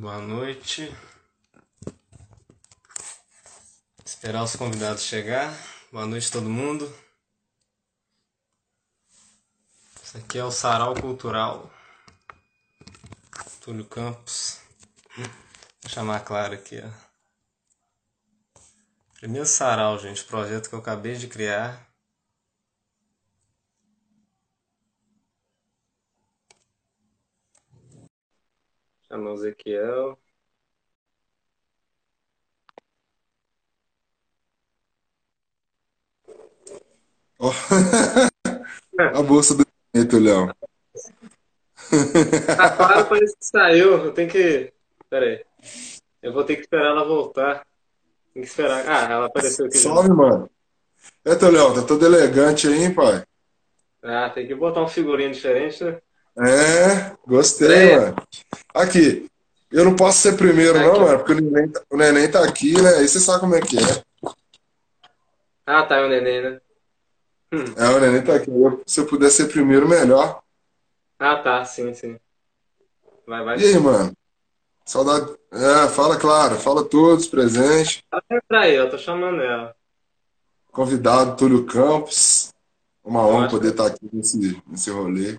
[0.00, 0.96] Boa noite.
[4.04, 5.52] Esperar os convidados chegar.
[5.90, 6.86] Boa noite todo mundo.
[10.00, 11.68] Isso aqui é o Sarau Cultural.
[13.60, 14.60] Túlio Campos.
[15.16, 15.26] Vou
[15.88, 18.60] chamar a Clara aqui, ó.
[19.14, 21.87] Primeiro sarau, gente, projeto que eu acabei de criar.
[29.08, 30.18] Chamar o Ezequiel.
[37.38, 37.50] Ó,
[39.14, 40.52] A bolsa do bonito, Léo.
[42.58, 44.04] A Clara parece que saiu.
[44.04, 44.72] Eu tenho que.
[45.08, 45.44] Pera aí.
[46.20, 47.64] Eu vou ter que esperar ela voltar.
[48.34, 48.84] Tem que esperar.
[48.86, 49.78] Ah, ela apareceu aqui.
[49.78, 49.94] já.
[49.94, 50.50] Some, mano.
[51.24, 53.24] Eita, Léo, tá todo elegante aí, hein, pai?
[54.02, 56.00] Ah, tem que botar um figurinho diferente, né?
[56.38, 58.16] É, gostei, mano.
[58.74, 59.28] Aqui,
[59.72, 61.00] eu não posso ser primeiro, não, Aqui.
[61.00, 62.90] mano, porque o neném, tá- o neném tá aqui, né?
[62.96, 64.04] Aí você sabe como é que é.
[65.66, 66.60] Ah, tá, é o neném, né?
[67.76, 68.50] É, o neném tá aqui.
[68.50, 70.40] Eu- se eu puder ser primeiro, melhor.
[71.18, 72.18] Ah, tá, sim, sim.
[73.26, 73.58] Vai, vai.
[73.58, 74.12] E aí, mano?
[74.86, 75.36] Saudade.
[75.52, 78.02] É, fala, claro, fala todos presentes.
[78.30, 79.74] Entrar aí, eu tô chamando ela.
[80.70, 82.54] Convidado, Túlio Campos.
[83.04, 85.36] Uma honra poder estar aqui nesse, nesse rolê.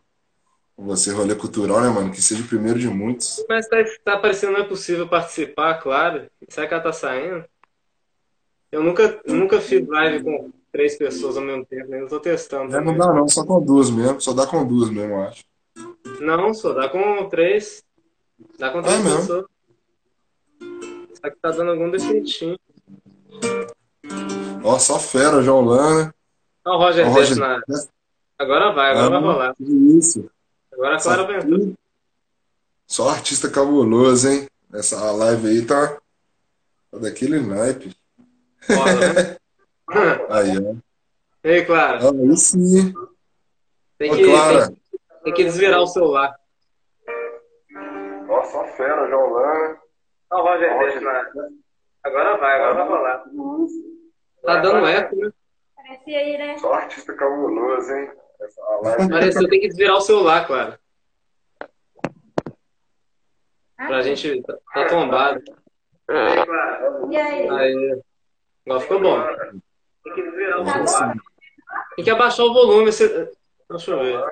[0.81, 2.11] Você, rolê cultural, né, mano?
[2.11, 3.43] Que seja o primeiro de muitos.
[3.49, 6.27] Mas tá, tá parecendo não é possível participar, claro.
[6.47, 7.43] Será que ela tá saindo?
[8.71, 12.01] Eu nunca, nunca fiz live com três pessoas ao mesmo tempo, né?
[12.01, 14.21] Eu tô testando É, não dá não, só com duas mesmo.
[14.21, 15.43] Só dá com duas mesmo, eu acho.
[16.21, 17.83] Não, só dá com três.
[18.57, 19.19] Dá com três É mesmo?
[19.19, 19.45] pessoas.
[21.15, 22.57] Só que tá dando algum defeitinho.
[24.63, 26.13] Ó, só fera, João Lana.
[26.65, 27.37] Olha o Roger Roger.
[27.37, 27.61] na.
[28.37, 29.55] Agora vai, agora vai rolar.
[29.59, 30.29] Isso.
[30.79, 31.75] Agora a Clara vai entrar.
[32.87, 34.47] Só artista cabuloso, hein?
[34.73, 35.99] Essa live aí tá,
[36.89, 37.93] tá daquele naipe.
[38.69, 39.37] Rola, né?
[40.29, 40.75] Aí, ó.
[41.43, 42.93] Ei, Clara, Ah, Aí sim.
[43.97, 44.67] tem Ô, que, Clara.
[44.67, 44.77] tem,
[45.23, 46.33] tem que desvirar o celular.
[48.29, 49.33] Ó, só fera, João.
[50.31, 51.29] Olha o Roger na.
[52.03, 53.23] Agora vai, agora vai rolar.
[54.43, 55.31] Tá dando eco, né?
[55.75, 56.57] Aparece aí, né?
[56.59, 58.11] Só artista cabuloso, hein?
[58.39, 59.09] Live.
[59.09, 60.79] Pareceu, tem que desvirar o celular, Clara.
[63.77, 64.41] Ah, Pra gente.
[64.43, 65.43] Tá, tombado.
[67.09, 67.49] E aí?
[67.49, 68.01] Aí.
[68.65, 69.23] Agora ficou bom.
[70.03, 71.15] Tem que desvirar o celular.
[71.95, 72.91] Tem que abaixar o volume.
[72.91, 73.31] Você...
[73.69, 74.23] Deixa eu ver.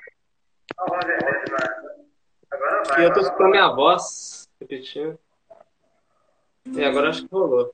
[2.89, 5.19] Aqui eu tô escutando minha voz repetindo.
[6.65, 7.73] E agora acho que rolou.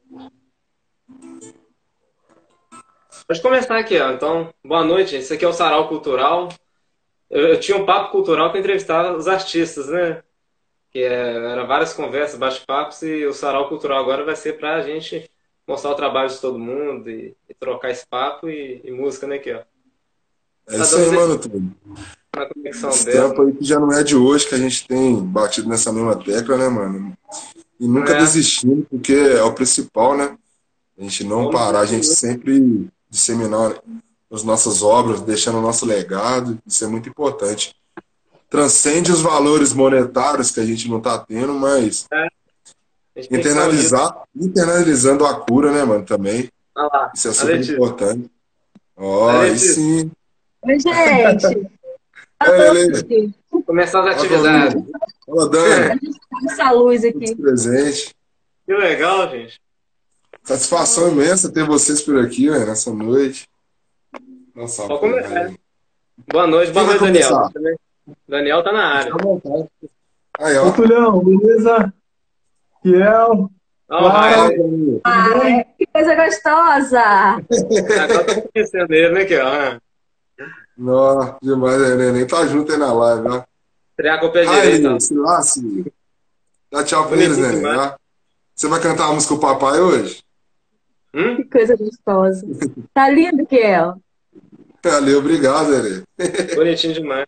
[3.28, 4.12] Pode começar aqui, ó.
[4.12, 5.16] Então, boa noite.
[5.16, 6.50] Esse aqui é o Sarau Cultural.
[7.30, 10.22] Eu, eu tinha um papo cultural que eu entrevistava os artistas, né?
[10.92, 15.30] Que é, era várias conversas, bate-papos, e o Sarau Cultural agora vai ser pra gente
[15.66, 19.36] mostrar o trabalho de todo mundo e, e trocar esse papo e, e música, né,
[19.38, 19.62] aqui, ó.
[20.68, 21.72] É isso aí, mano, tudo.
[22.36, 25.18] Na conexão Esse tempo aí que já não é de hoje que a gente tem
[25.24, 27.18] batido nessa mesma tecla, né, mano?
[27.80, 28.18] E nunca É.
[28.18, 30.38] desistindo, porque é o principal, né?
[30.98, 33.76] A gente não Vamos parar, a gente sempre disseminar
[34.32, 37.76] as nossas obras, deixando o nosso legado, isso é muito importante.
[38.50, 42.28] Transcende os valores monetários que a gente não tá tendo, mas A
[43.22, 46.50] que internalizar, internalizando a cura, né, mano, também.
[46.76, 47.74] Lá, Isso é a super Letícia.
[47.74, 48.32] importante.
[48.98, 50.12] Ó, A aí sim.
[50.64, 51.72] Oi, gente.
[52.44, 54.74] É, as Ó, atividades.
[54.74, 54.86] família.
[55.26, 56.00] Fala, Dani.
[56.50, 57.36] Essa luz aqui.
[57.36, 58.14] presentes.
[58.66, 59.62] Que legal, gente.
[60.44, 63.48] Satisfação imensa ter vocês por aqui, velho, nessa noite.
[64.54, 65.00] Nossa, velho.
[65.00, 65.54] começar.
[66.32, 67.30] Boa noite, boa noite, Daniel.
[67.30, 67.52] começar?
[68.28, 69.14] Daniel tá na área.
[70.40, 70.72] Aí, Ô, ó.
[70.72, 71.94] Tulhão, beleza?
[72.82, 73.50] Fiel.
[73.88, 74.34] Vai.
[75.04, 77.02] Ai, que coisa gostosa.
[77.02, 79.80] Agora tô conhecendo ele, né, ó.
[80.76, 81.96] Nossa, demais, né?
[81.96, 83.44] Neném tá junto aí na live, ó.
[83.92, 85.14] Estrear com o pé direito, se.
[86.72, 87.96] Dá tchau pra eles, ó.
[88.56, 90.23] Você vai cantar a música com o papai hoje?
[91.14, 91.36] Hum?
[91.36, 92.46] Que coisa gostosa.
[92.94, 93.96] Tá lindo, Kiel.
[94.84, 96.04] Valeu, obrigado, neném.
[96.56, 97.26] Bonitinho demais.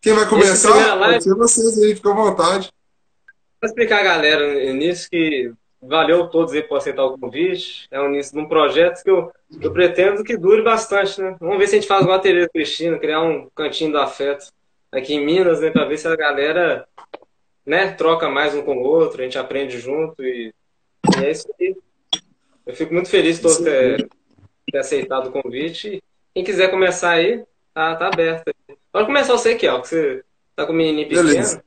[0.00, 1.20] Quem vai começar?
[1.20, 2.70] ser vocês aí, fica à vontade.
[3.60, 5.50] Vou explicar a galera nisso que
[5.82, 7.88] valeu todos aí por aceitar o convite.
[7.90, 11.36] É um início de um projeto que eu, eu pretendo que dure bastante, né?
[11.40, 14.46] Vamos ver se a gente faz uma Tereza Cristina, criar um cantinho do afeto
[14.92, 15.70] aqui em Minas, né?
[15.70, 16.86] Pra ver se a galera
[17.64, 20.52] né, troca mais um com o outro, a gente aprende junto e,
[21.18, 21.76] e é isso aí.
[22.66, 24.08] Eu fico muito feliz de ter,
[24.70, 26.02] ter aceitado o convite.
[26.34, 28.52] Quem quiser começar aí, tá, tá aberto.
[28.92, 30.24] Pode começar você, Kel, que você
[30.56, 31.28] tá com o menininho pequeno.
[31.28, 31.62] Beleza.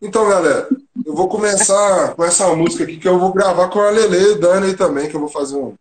[0.00, 0.68] Então, galera,
[1.04, 4.26] eu vou começar com essa música aqui que eu vou gravar com a Lele e
[4.32, 5.74] o Dani aí também, que eu vou fazer um.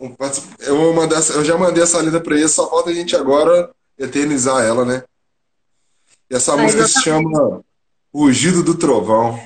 [0.00, 0.16] um-
[0.60, 3.70] eu, vou mandar, eu já mandei essa lida pra eles, só falta a gente agora
[3.98, 5.02] eternizar ela, né?
[6.30, 7.60] E essa Ah, música se chama
[8.14, 9.38] Rugido do Trovão.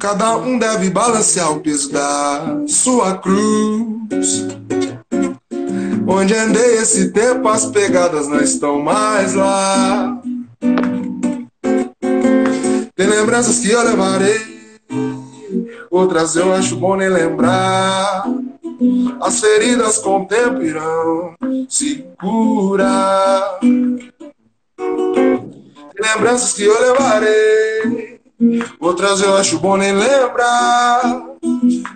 [0.00, 4.46] Cada um deve balancear o peso da sua cruz.
[6.08, 10.18] Onde andei esse tempo, as pegadas não estão mais lá.
[12.96, 14.40] Tem lembranças que eu levarei,
[15.90, 18.24] outras eu acho bom nem lembrar.
[19.20, 21.34] As feridas com o tempo irão
[21.68, 23.58] se curar.
[23.60, 23.74] Tem
[26.00, 28.19] lembranças que eu levarei,
[28.78, 31.22] outras eu acho bom nem lembrar.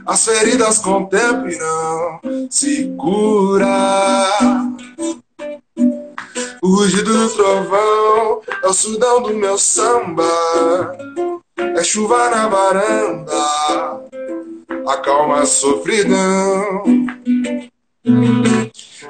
[0.06, 2.20] As feridas com o tempo irão
[2.50, 4.74] se curar.
[6.62, 10.24] O rugido do trovão é o sudão do meu samba.
[11.76, 14.00] É chuva na varanda,
[14.86, 16.84] acalma a sofridão.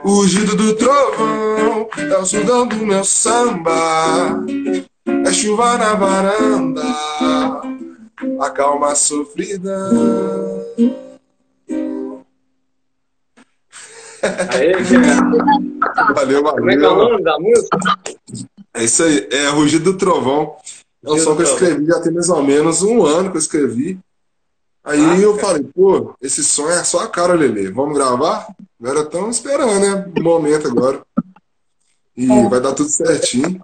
[0.03, 4.45] O rugido do trovão é o sudão do meu samba.
[5.07, 6.83] É chuva na varanda,
[8.41, 10.65] acalma a sofridão.
[14.23, 17.11] Aí, que- Valeu, como é que é o valeu.
[17.11, 17.79] nome da música?
[18.73, 20.57] É isso aí, é Rugido do Trovão.
[21.05, 23.41] É um som que eu escrevi já tem mais ou menos um ano que eu
[23.41, 23.99] escrevi.
[24.83, 25.47] Aí Ah, eu cara.
[25.49, 27.71] falei, pô, esse som é só a cara, Lele.
[27.71, 28.47] Vamos gravar?
[28.81, 30.13] Agora estamos esperando, né?
[30.19, 31.03] O momento agora.
[32.17, 33.61] E vai dar tudo certinho.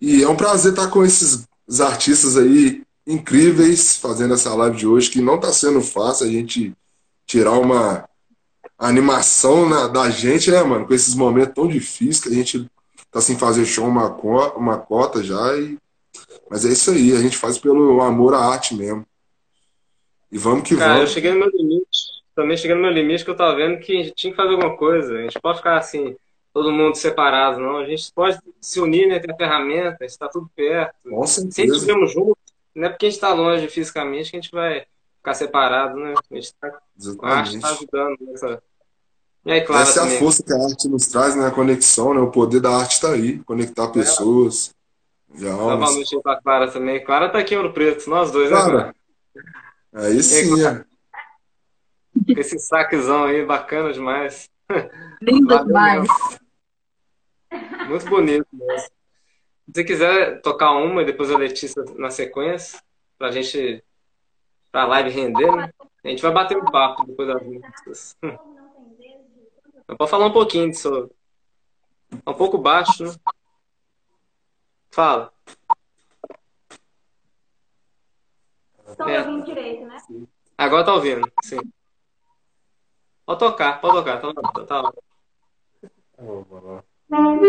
[0.00, 1.46] E é um prazer estar com esses
[1.80, 6.72] artistas aí incríveis fazendo essa live de hoje, que não está sendo fácil a gente
[7.26, 8.08] tirar uma
[8.78, 10.86] animação na- da gente, né, mano?
[10.86, 12.66] Com esses momentos tão difíceis que a gente
[13.10, 15.56] tá sem fazer show uma, co- uma cota já.
[15.56, 15.76] E...
[16.50, 19.04] Mas é isso aí, a gente faz pelo amor à arte mesmo.
[20.32, 21.10] E vamos que Cara, eu vamos.
[21.12, 22.00] cheguei no meu limite.
[22.34, 24.52] Também cheguei no meu limite que eu tava vendo que a gente tinha que fazer
[24.52, 25.12] alguma coisa.
[25.18, 26.16] A gente pode ficar assim,
[26.52, 27.78] todo mundo separado, não.
[27.78, 29.18] A gente pode se unir, né?
[29.18, 30.94] Ter ferramenta, está tudo perto.
[31.08, 32.36] Com Se a estivermos juntos,
[32.74, 34.86] não é porque a gente tá longe fisicamente que a gente vai
[35.16, 36.14] ficar separado, né?
[36.30, 37.66] A gente tá, a arte tá Exatamente.
[37.66, 38.62] ajudando nessa.
[39.44, 41.46] E aí, Clara Essa é a força que a arte nos traz, né?
[41.46, 42.20] A conexão, né?
[42.20, 43.38] O poder da arte está aí.
[43.40, 44.74] Conectar pessoas
[45.32, 47.02] de Dá uma noite aí pra Clara também.
[47.02, 48.70] Clara tá aqui em Ouro Preto, nós dois, né, Clara.
[48.72, 48.94] Clara?
[49.92, 50.84] Aí sim, é.
[52.34, 54.48] Com esse saquezão aí, bacana demais.
[55.20, 56.08] Lindo Valeu demais.
[57.86, 58.88] Muito bonito mesmo.
[59.66, 62.80] Se você quiser tocar uma e depois a Letícia na sequência,
[63.18, 63.84] pra gente,
[64.72, 65.70] pra live render, né?
[66.04, 68.16] A gente vai bater um papo depois das músicas.
[69.88, 71.10] Eu posso falar um pouquinho disso.
[72.24, 73.14] É um pouco baixo, né?
[74.92, 75.32] Fala.
[78.88, 79.20] Estão É.
[79.20, 79.96] ouvindo direito, né?
[80.56, 81.60] Agora tá ouvindo, sim.
[83.30, 84.20] Pode tocar, pode tocar.
[84.20, 84.92] Tá, tá, tá.
[86.18, 87.40] Não,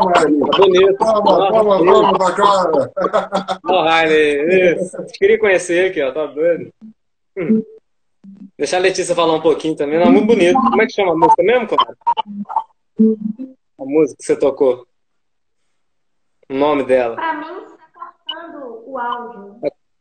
[0.00, 0.96] Tá bonito.
[0.96, 2.92] Palma, palma pra Clara.
[3.66, 4.96] Ó, Rainer, isso.
[5.18, 6.72] Queria conhecer aqui, ó, tá doido.
[7.36, 7.62] Hum.
[8.56, 10.54] Deixar a Letícia falar um pouquinho também, não, muito bonito.
[10.54, 11.96] Como é que chama a música mesmo, Clara?
[13.78, 14.86] A música que você tocou.
[16.48, 17.16] O nome dela.
[17.16, 19.56] Pra mim, está cortando o áudio.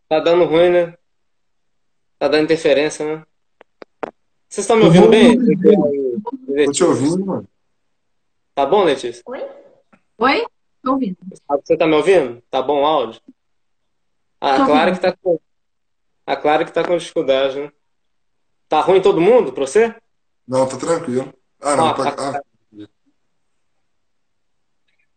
[0.07, 0.93] Tá dando ruim, né?
[2.19, 3.23] Tá dando interferência, né?
[4.47, 5.37] Vocês estão me ouvindo bem?
[6.65, 7.47] Tô te ouvindo, mano.
[8.53, 9.23] Tá bom, Letícia?
[9.25, 9.50] Oi?
[10.21, 10.45] Oi?
[10.83, 11.17] Tô ouvindo.
[11.65, 12.41] Você tá me ouvindo?
[12.49, 13.19] Tá bom o áudio?
[14.39, 14.95] Ah, Tô a Clara ouvindo.
[14.95, 15.39] que tá com.
[16.27, 17.71] A Clara que tá com dificuldade, né?
[18.69, 19.95] Tá ruim todo mundo pra você?
[20.47, 21.33] Não, tá tranquilo.
[21.59, 21.87] Ah, não.
[21.87, 22.41] Ah, tá- ah,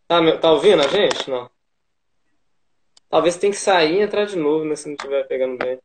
[0.06, 1.30] Tá, me- tá ouvindo a gente?
[1.30, 1.50] Não.
[3.08, 4.74] Talvez tem que sair e entrar de novo, né?
[4.76, 5.78] Se não estiver pegando bem.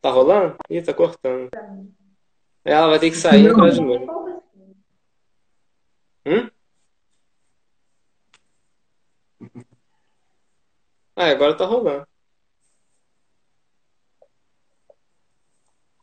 [0.00, 0.56] Tá rolando?
[0.68, 1.50] Ih, tá cortando.
[2.64, 4.39] Ela vai ter que sair e entrar de novo.
[6.26, 6.50] Hum?
[11.16, 12.06] Ah, agora tá rolando.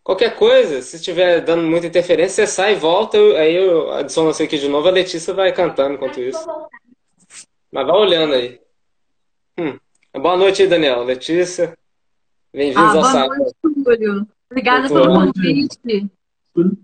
[0.04, 4.32] Qualquer coisa, se estiver dando muita interferência, você sai e volta, eu- aí eu adiciono
[4.34, 6.40] você aqui de novo, a Letícia vai cantando enquanto isso.
[7.72, 8.62] Mas vai olhando aí.
[9.58, 9.78] Hum.
[10.14, 11.04] Boa noite aí, Daniel.
[11.04, 11.74] Letícia.
[11.74, 11.78] Ah,
[12.54, 13.38] Bem-vindos ao boa sábado.
[13.40, 14.28] noite, Túlio.
[14.50, 16.10] Obrigada pelo convite.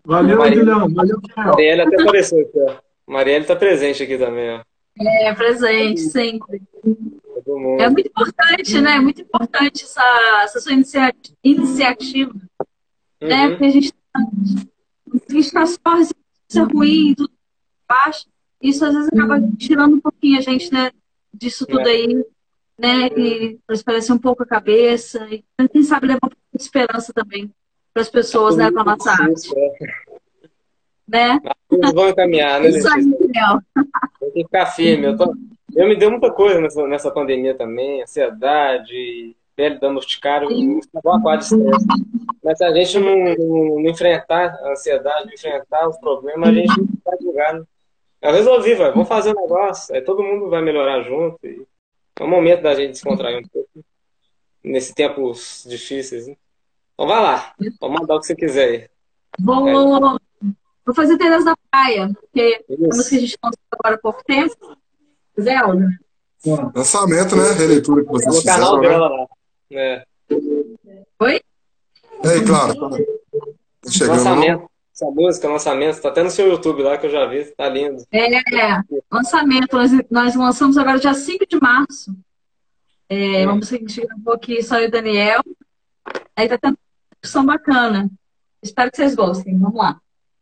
[0.06, 0.58] Valeu, Maria.
[0.60, 0.94] Julião.
[0.94, 1.46] Valeu, Kel.
[1.46, 2.93] Marielle até apareceu aqui, ó.
[3.08, 4.62] Marielle tá presente aqui também, ó.
[5.00, 6.62] É presente, sempre.
[7.46, 7.82] Todo mundo.
[7.82, 8.96] É muito importante, né?
[8.96, 12.34] É muito importante essa, essa sua inicia- iniciativa,
[13.22, 13.46] né?
[13.46, 13.50] Uhum.
[13.52, 17.32] Porque a gente a gente tá só isso ruim, tudo
[17.88, 18.26] baixo.
[18.62, 20.92] Isso às vezes acaba tirando um pouquinho a gente, né?
[21.34, 21.92] Disso tudo É.
[21.92, 22.26] aí,
[22.78, 23.08] né?
[23.18, 25.28] E para esparecer um pouco a cabeça.
[25.30, 27.52] E quem sabe levar um pouco de esperança também
[27.94, 28.72] para as pessoas, né?
[28.72, 30.13] Com a nossa arte, é.
[31.08, 31.40] Né?
[31.72, 33.04] Eles vão encaminhar, né, Isso aí?
[33.04, 33.62] Léo.
[34.20, 35.08] Tem que ficar firme.
[35.08, 35.34] Eu, tô...
[35.76, 41.86] eu me deu muita coisa nessa, nessa pandemia também, ansiedade, pele dando aquário de estresse.
[42.44, 46.54] Mas se a gente não, não, não enfrentar a ansiedade, não enfrentar os problemas, a
[46.54, 47.54] gente não vai julgar.
[47.54, 47.64] Né?
[48.22, 51.38] Eu resolvi, vai, vamos fazer um negócio, aí todo mundo vai melhorar junto.
[51.46, 51.66] E
[52.20, 53.70] é o momento da gente descontrair um pouco
[54.64, 56.28] nesses tempos difíceis.
[56.28, 56.36] Né?
[56.94, 58.90] Então vai lá, pode mandar o que você quiser aí.
[59.40, 60.20] Vou,
[60.86, 64.00] vou fazer Tereza da Praia, porque é uma música que a gente lançou agora há
[64.00, 64.78] pouco tempo.
[65.40, 65.88] Zelda.
[66.76, 67.52] lançamento, né?
[67.54, 68.90] Releitura que vocês canal fizeram, né?
[68.90, 69.28] dela lá.
[69.72, 70.06] É.
[71.20, 71.42] Oi?
[72.24, 72.76] E aí, claro.
[72.76, 74.24] Tá chegando, não?
[74.24, 74.74] Lançamento.
[74.94, 78.06] Essa música, lançamento, tá até no seu YouTube lá que eu já vi, tá lindo.
[78.12, 78.28] É,
[79.12, 79.76] lançamento.
[79.76, 82.16] Nós, nós lançamos agora dia 5 de março.
[83.10, 85.42] É, uma música que a gente gravou aqui, só eu e o Daniel.
[86.36, 86.78] Aí tá tendo uma
[87.22, 88.10] discussão bacana.
[88.62, 89.58] Espero que vocês gostem.
[89.58, 90.00] Vamos lá.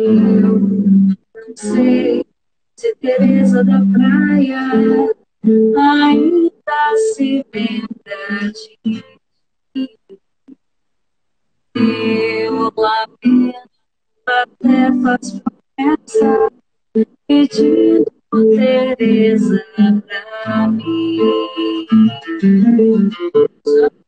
[0.00, 2.24] Eu não sei
[2.76, 4.60] se Teresa da Praia
[5.76, 9.02] ainda se lembra de mim.
[11.74, 13.68] Eu lamento
[14.24, 16.48] até faz promessa
[17.26, 21.18] pedindo Teresa pra mim.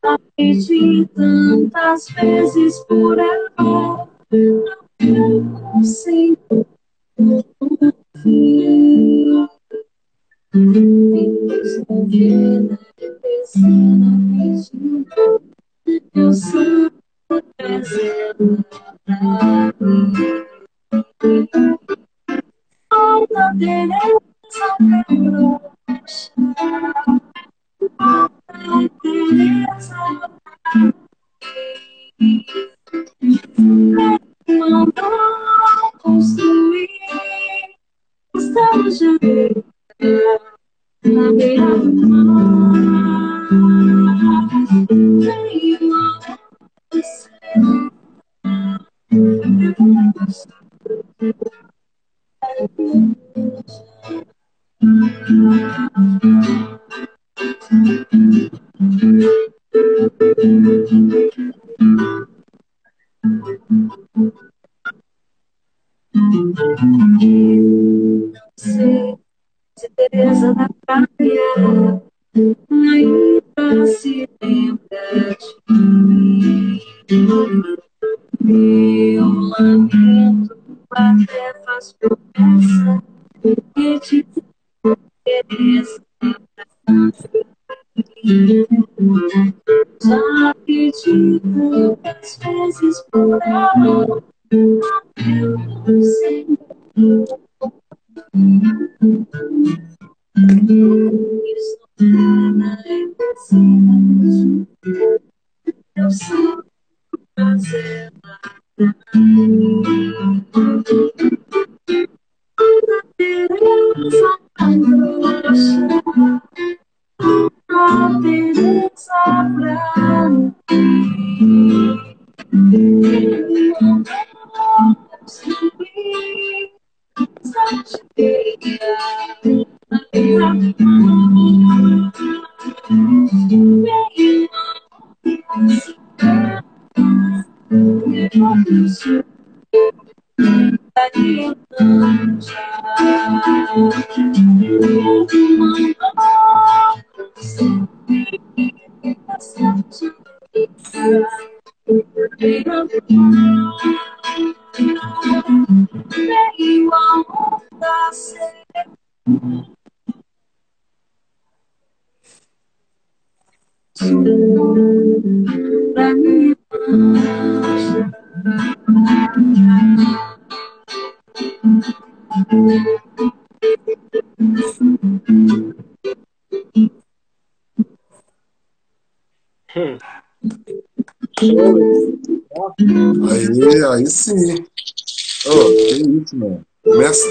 [0.01, 4.09] Já pedi tantas vezes por não
[5.83, 6.65] sei por
[8.21, 9.47] fim.
[10.53, 12.77] Estou vendo,
[13.21, 14.05] pensando,
[14.37, 15.41] pedindo,
[16.13, 16.91] eu sou
[17.57, 18.35] Teresa
[19.05, 20.13] pra mim.
[22.93, 25.61] Olha, Teresa, meu
[27.99, 29.97] Olha, Teresa,
[34.57, 34.93] mandou
[35.99, 36.89] construir
[38.35, 39.63] estamos juntos
[41.05, 43.49] na beira do mar.
[45.19, 45.79] Tenho
[46.91, 47.31] você.
[68.57, 69.15] Sei
[69.77, 72.01] se Teresa da praia
[72.71, 76.79] ainda se lembra de mim.
[79.15, 80.57] Eu lamento
[80.89, 83.03] até faz promessa
[83.77, 84.25] e te
[85.23, 87.50] Teresa da praia.
[90.03, 94.23] Já pedi tantas vezes por ela.
[94.51, 96.47] Eu sei.
[101.43, 104.67] Isso não é preciso.
[105.95, 106.57] Eu sei
[107.37, 108.95] fazer nada.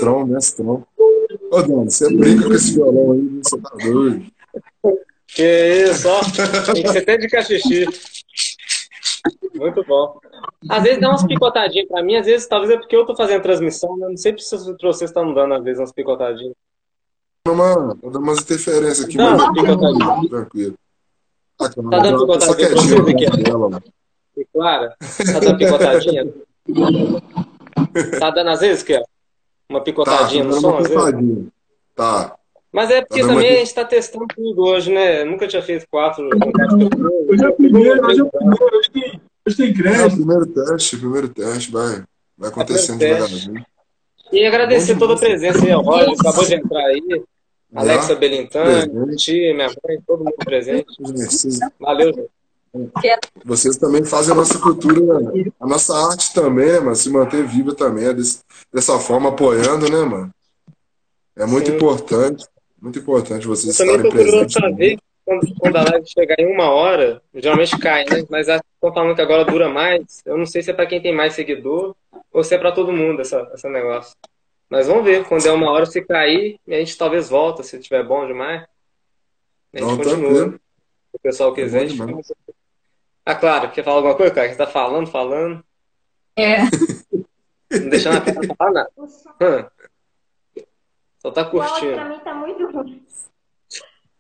[0.01, 0.87] Mestrão, mestrão.
[1.51, 4.27] Ô, Dani, você brinca com esse violão aí, você tá doido.
[5.27, 6.21] Que isso, ó.
[6.73, 7.85] Tem que ser até de cachixi.
[9.55, 10.19] Muito bom.
[10.69, 13.43] Às vezes dá umas picotadinhas pra mim, às vezes talvez é porque eu tô fazendo
[13.43, 14.09] transmissão, né?
[14.09, 16.55] Não sei se vocês estão dando, às vezes, umas picotadinhas.
[17.47, 20.29] Uma, vou dar umas interferências aqui, Não, mas não tadinho.
[20.29, 20.75] tranquilo.
[21.61, 23.81] Ah, cara, Tá dando picotadinha pra vocês aqui, ó.
[24.53, 26.35] Clara, tá dando picotadinha?
[28.21, 29.03] Tá dando às vezes, que?
[29.71, 31.05] Uma Tá, picotadinha no dando som, uma às vezes?
[31.05, 31.47] picadinha.
[31.95, 32.37] Tá.
[32.73, 35.25] Mas é porque Tá também a gente tá testando tudo hoje, né?
[35.25, 36.29] Nunca tinha feito quatro.
[37.29, 38.77] Hoje é o primeiro, hoje é o primeiro.
[38.77, 40.17] Hoje tem, hoje tem É o crédito.
[40.17, 42.03] primeiro teste, primeiro teste, vai,
[42.37, 43.15] vai acontecendo teste.
[43.15, 43.65] devagarzinho.
[44.33, 45.81] E agradecer toda a presença aí, ó.
[45.81, 47.23] Roger acabou de entrar aí.
[47.75, 49.17] Alexa Belintani, presente.
[49.25, 50.87] tia, minha mãe, todo mundo presente.
[51.79, 52.29] Valeu, gente.
[53.45, 55.19] Vocês também fazem a nossa cultura,
[55.61, 56.97] a nossa arte também, né, mano?
[56.97, 58.41] Se manter viva também, é desse-
[58.73, 60.31] dessa forma, apoiando, né, mano?
[61.37, 61.77] É muito Sim.
[61.77, 62.47] importante,
[62.81, 64.55] muito importante vocês Eu também estarem presentes.
[64.55, 68.25] pra ver quando, quando a live chegar em uma hora, geralmente cai, né?
[68.29, 70.21] Mas estão falando que agora dura mais.
[70.25, 71.95] Eu não sei se é pra quem tem mais seguidor
[72.33, 74.13] ou se é pra todo mundo essa, esse negócio.
[74.69, 78.05] Mas vamos ver, quando der uma hora, se cair, a gente talvez volta, se tiver
[78.07, 78.63] bom demais.
[79.75, 80.35] A gente Não, continua.
[80.35, 80.53] tranquilo.
[81.11, 81.99] Se o pessoal quiser, a bom gente
[83.31, 84.49] Ah, claro, quer falar alguma coisa, cara?
[84.51, 85.65] Você tá falando, falando,
[86.37, 86.63] É,
[87.79, 88.91] não deixando a pessoa falar nada.
[89.41, 90.65] Hum.
[91.21, 92.09] Só tá o áudio pra curtindo.
[92.09, 93.07] mim tá muito ruim.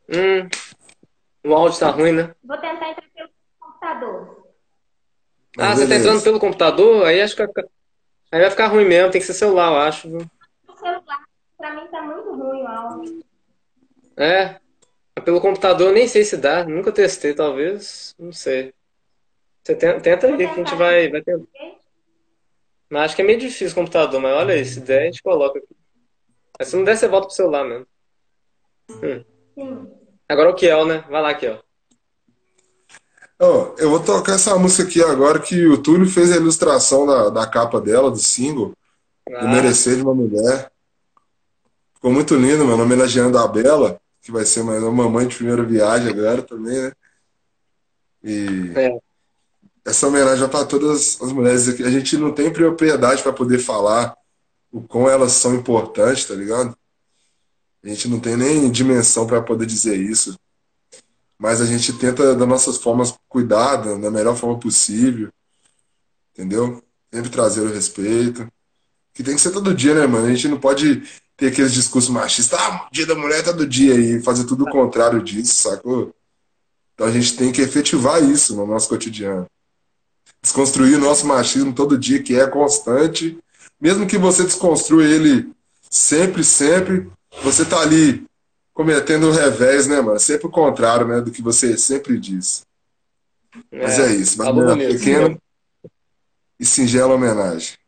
[0.08, 0.48] Hum,
[1.44, 2.34] o áudio tá ruim, né?
[2.44, 4.46] Vou tentar entrar pelo computador.
[5.58, 7.04] Ah, Mas você tá entrando pelo computador?
[7.06, 7.68] Aí acho que vai ficar-
[8.30, 10.08] aí vai ficar ruim mesmo, tem que ser celular, eu acho.
[10.08, 10.30] viu?
[10.68, 11.24] O celular,
[11.58, 13.24] pra mim tá muito ruim o áudio.
[14.16, 14.60] É,
[15.24, 18.72] pelo computador eu nem sei se dá, nunca testei, talvez, não sei.
[19.70, 21.46] Você tenta, tenta aí que a gente vai, vai tentar.
[22.88, 25.22] Mas acho que é meio difícil o computador, mas olha aí, se der, a gente
[25.22, 25.76] coloca aqui.
[26.59, 27.87] Mas se não der, você volta pro celular mesmo.
[28.88, 29.24] Sim.
[30.28, 31.04] Agora o Kiel, né?
[31.09, 31.62] Vai lá, Kiel.
[33.38, 37.30] Ó, eu vou tocar essa música aqui agora que o Túlio fez a ilustração da,
[37.30, 38.72] da capa dela, do single,
[39.28, 40.70] do Ah, Merecer de uma Mulher.
[41.94, 45.62] Ficou muito lindo, mano, homenageando a Bela, que vai ser mais uma mamãe de primeira
[45.62, 46.92] viagem agora também, né?
[48.22, 49.09] E É.
[49.90, 51.83] essa homenagem para todas as mulheres aqui.
[51.83, 54.14] A gente não tem propriedade para poder falar
[54.72, 56.76] o quão elas são importantes, tá ligado?
[57.83, 60.38] A gente não tem nem dimensão para poder dizer isso.
[61.38, 65.31] Mas a gente tenta, das nossas formas, cuidar da melhor forma possível.
[66.33, 66.83] Entendeu?
[67.12, 68.46] Sempre trazer o respeito.
[69.12, 70.26] Que tem que ser todo dia, né, mano?
[70.26, 71.03] A gente não pode
[71.37, 72.59] ter aqueles discursos machistas.
[72.61, 76.14] Ah, dia da mulher é todo dia e fazer tudo o contrário disso, sacou?
[76.94, 79.46] Então a gente tem que efetivar isso no nosso cotidiano.
[80.42, 83.38] Desconstruir o nosso machismo todo dia, que é constante.
[83.81, 85.50] Mesmo que você desconstrua ele
[85.88, 87.11] sempre, sempre,
[87.42, 88.24] você tá ali
[88.72, 90.18] cometendo o revés, né, mano?
[90.18, 92.64] Sempre o contrário, né, do que você sempre diz.
[93.70, 94.38] Mas é, isso.
[94.38, 94.98] Mas falou uma bonito.
[94.98, 95.38] pequena
[96.59, 97.79] e singela homenagem.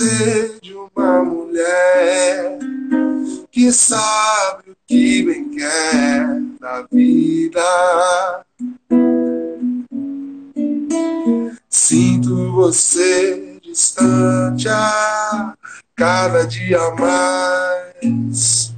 [0.00, 2.58] Merecer de uma mulher
[3.50, 8.44] que sabe o que bem quer da vida.
[11.68, 15.54] Sinto você distante a
[15.94, 18.74] cada dia mais.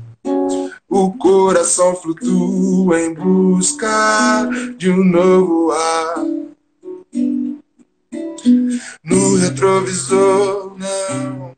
[0.88, 6.24] O coração flutua em busca de um novo ar.
[9.04, 11.56] No retrovisor, não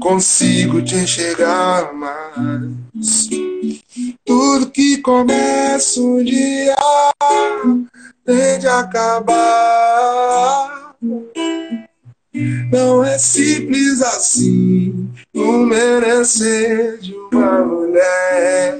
[0.00, 3.28] consigo te enxergar mais.
[4.24, 6.74] Tudo que começa um dia
[8.24, 9.22] tende a acabar.
[12.70, 18.78] Não é simples assim o merecer de uma mulher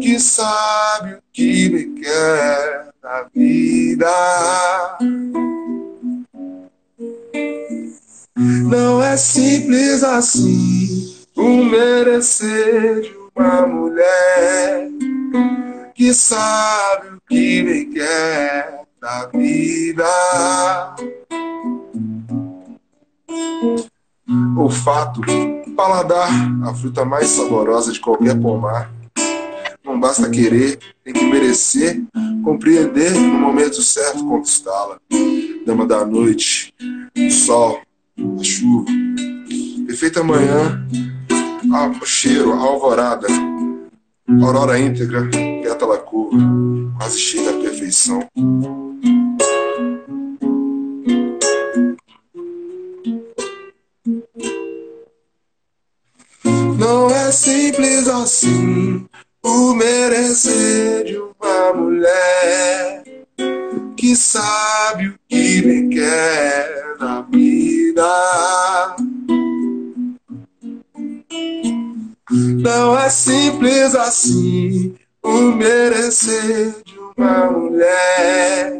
[0.00, 4.08] que sabe o que me quer na vida.
[8.34, 14.88] Não é simples assim o merecer de uma mulher
[15.94, 20.04] que sabe o que me quer da vida.
[24.56, 25.20] Olfato,
[25.76, 26.30] paladar,
[26.64, 28.90] a fruta mais saborosa de qualquer pomar.
[29.84, 32.02] Não basta querer, tem que merecer,
[32.42, 34.98] compreender no momento certo conquistá-la.
[35.66, 36.72] Dama da noite,
[37.30, 37.80] sol,
[38.18, 38.90] a chuva,
[39.86, 40.86] perfeita manhã,
[42.00, 43.26] o cheiro, a alvorada,
[44.42, 45.28] aurora íntegra,
[45.62, 46.38] pétala curva,
[46.98, 48.28] quase cheia da perfeição.
[56.78, 59.06] Não é simples assim
[59.42, 63.02] o merecer de uma mulher
[63.96, 67.71] que sabe o que me quer na vida.
[72.62, 78.78] Não é simples assim o merecer de uma mulher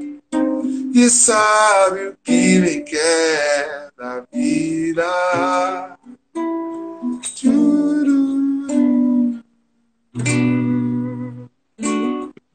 [0.93, 5.99] que sabe o que me quer na vida.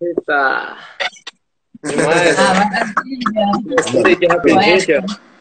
[0.02, 0.78] Eita!
[1.84, 2.38] Demais.
[2.40, 3.76] Ah, maravilha.
[3.80, 5.37] Essa aqui rapidinho.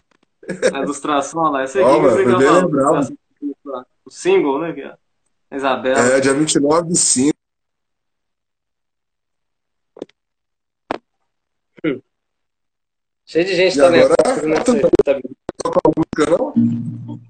[0.73, 1.63] A ilustração, lá.
[1.63, 3.17] Essa aqui Ó, que você lembrado.
[4.05, 4.97] O single, né?
[5.51, 5.99] A Isabela.
[5.99, 7.37] É, dia 29 de 5.
[13.25, 14.15] Cheio de gente E agora?
[14.17, 14.47] talentosa.
[14.47, 15.21] Não sei, tá...
[15.63, 17.21] Tocar uma música, não?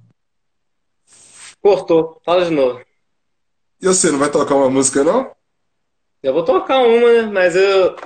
[1.63, 2.21] Cortou.
[2.25, 2.81] Fala de novo.
[3.81, 5.35] E você, não vai tocar uma música, não?
[6.23, 7.23] Eu vou tocar uma, né?
[7.23, 7.97] Mas eu.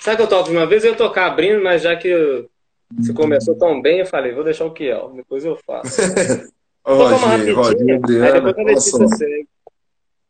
[0.00, 0.84] Sabe que eu toco de uma vez?
[0.84, 2.48] Eu ia tocar abrindo, mas já que eu-
[2.98, 6.00] você começou tão bem, eu falei, vou deixar o Kiel, depois eu faço.
[6.86, 9.48] Vou Rodinho, aí Adriana, depois a Letícia nossa, segue.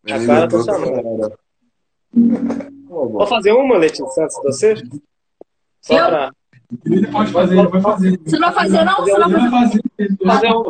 [0.09, 1.39] A menina Clara tá chamando.
[2.89, 4.75] Vou fazer uma, Letícia, antes de você?
[5.81, 6.07] Só Eu?
[6.07, 6.31] pra
[6.87, 8.21] Ele pode fazer, ele vai fazer.
[8.25, 8.97] Você não vai fazer, não?
[8.97, 9.51] Você não vai fazer.
[9.51, 9.81] fazer.
[9.99, 10.63] ele fazer uma.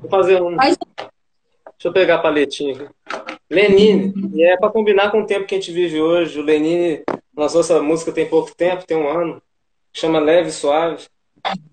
[0.00, 0.56] Vou fazer uma.
[0.56, 2.88] Faz- Deixa eu pegar a paletinha aqui.
[3.50, 6.38] Lenine, e é pra combinar com o tempo que a gente vive hoje.
[6.38, 7.02] O Lenine
[7.36, 9.42] lançou essa música tem pouco tempo, tem um ano,
[9.92, 11.06] chama Leve e Suave.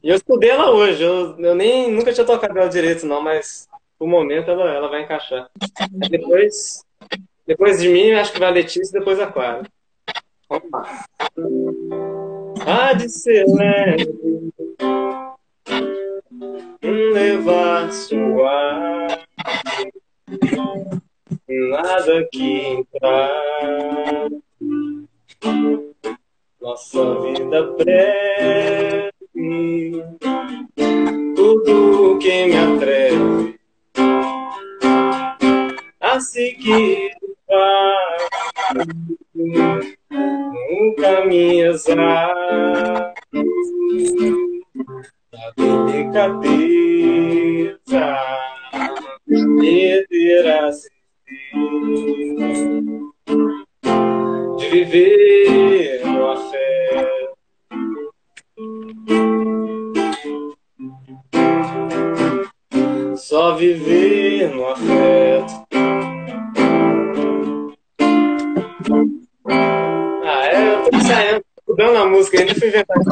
[0.03, 1.03] E eu estudei ela hoje.
[1.03, 5.03] Eu, eu nem nunca tinha tocado ela direito, não, mas por momento ela, ela vai
[5.03, 5.49] encaixar.
[6.09, 6.83] Depois,
[7.45, 9.63] depois de mim, acho que vai a Letícia e depois a Clara.
[10.49, 11.05] Vamos lá.
[12.65, 14.51] Há de ser leve,
[16.81, 19.17] levar suave,
[21.47, 24.29] nada que entrar.
[26.59, 29.11] Nossa vida breve,
[31.35, 33.59] tudo que me atreve
[35.99, 37.11] a seguir
[37.47, 38.17] vai
[40.71, 42.86] um caminho exato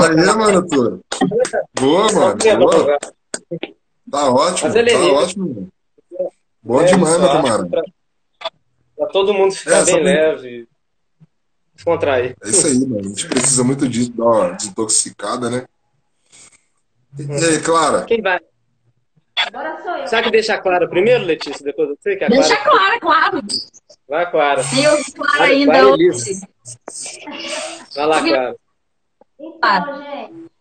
[0.09, 1.01] Aí, mano, Turo.
[1.79, 2.37] Boa, mano.
[2.59, 2.97] Boa.
[4.11, 5.45] Tá ótimo, Mas ele é tá ótimo.
[5.47, 5.67] mano.
[6.63, 7.67] Bom É, demais, meu camarada.
[7.69, 7.81] Pra,
[8.97, 10.67] pra todo mundo ficar É, bem leve,
[11.75, 12.35] descontrair.
[12.43, 12.99] É isso aí, mano.
[12.99, 15.65] A gente precisa muito disso, dar uma desintoxicada, né?
[17.17, 18.03] E aí, Clara?
[18.05, 18.39] Quem vai?
[19.37, 20.07] Agora sou eu.
[20.07, 21.63] Será que deixa a Clara primeiro, Letícia?
[21.63, 22.15] Depois você?
[22.15, 22.99] Que a Deixa Clara...
[22.99, 23.41] claro, claro.
[24.07, 24.63] Vai, Clara.
[24.63, 26.41] Tem o claro Vai, ainda vai, hoje.
[27.95, 28.55] Vai lá, Clara.
[29.47, 30.51] Então, gente,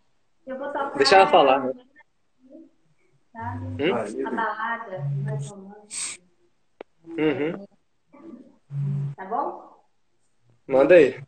[0.47, 0.93] eu vou tocar.
[0.97, 1.73] Deixa ela falar, né?
[3.33, 3.67] Sabe?
[3.83, 4.27] Hum?
[4.27, 6.25] A balada mais romântica,
[7.07, 7.67] Uhum.
[9.17, 9.85] tá bom?
[10.67, 11.23] Manda aí.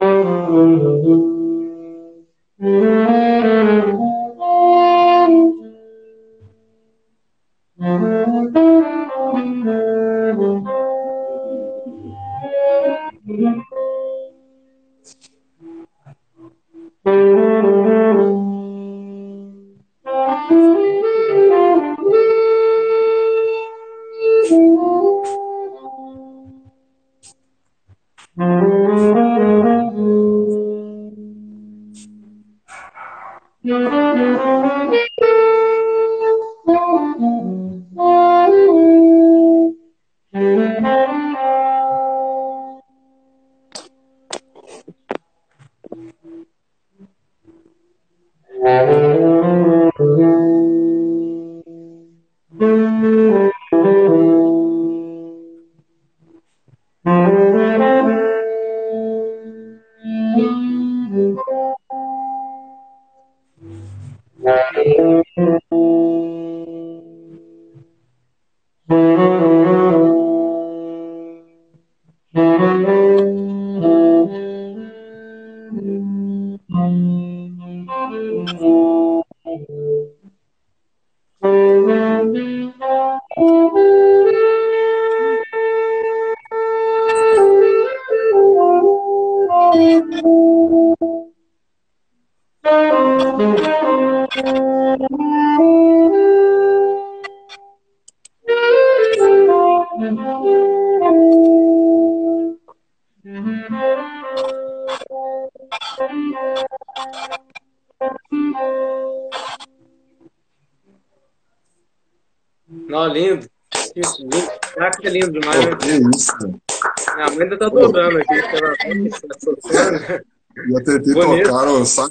[0.00, 1.20] Não,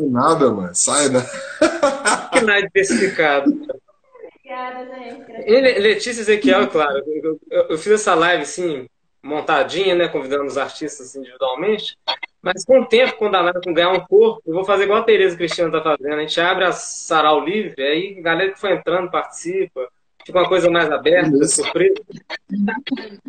[0.08, 0.74] nada, mano.
[0.74, 1.26] Sai nada.
[2.32, 3.52] Que nada diversificado.
[3.52, 5.32] Obrigada, gente.
[5.50, 8.88] E Le- Letícia Ezequiel, claro, eu, eu- eu fiz essa live assim,
[9.22, 11.98] montadinha, né, convidando os artistas individualmente,
[12.42, 15.04] mas com o tempo, quando a live ganhar um corpo, eu vou fazer igual a
[15.04, 18.74] Tereza Cristiano tá fazendo, a gente abre a sarau livre, aí a galera que foi
[18.74, 19.88] entrando participa,
[20.26, 21.62] fica uma coisa mais aberta, Isso.
[21.62, 21.96] surpresa.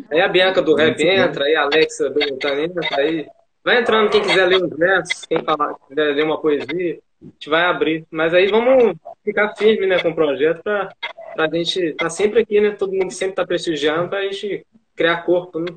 [0.09, 3.27] Aí a Bianca do Rap entra, aí a Alexa do Montan entra, aí
[3.63, 7.49] vai entrando quem quiser ler uns versos, quem falar, quiser ler uma poesia, a gente
[7.49, 8.05] vai abrir.
[8.11, 10.89] Mas aí vamos ficar firme, né, com o projeto para
[11.37, 12.71] a gente estar sempre aqui, né?
[12.71, 15.67] Todo mundo sempre tá prestigiando para a gente criar corpo, né?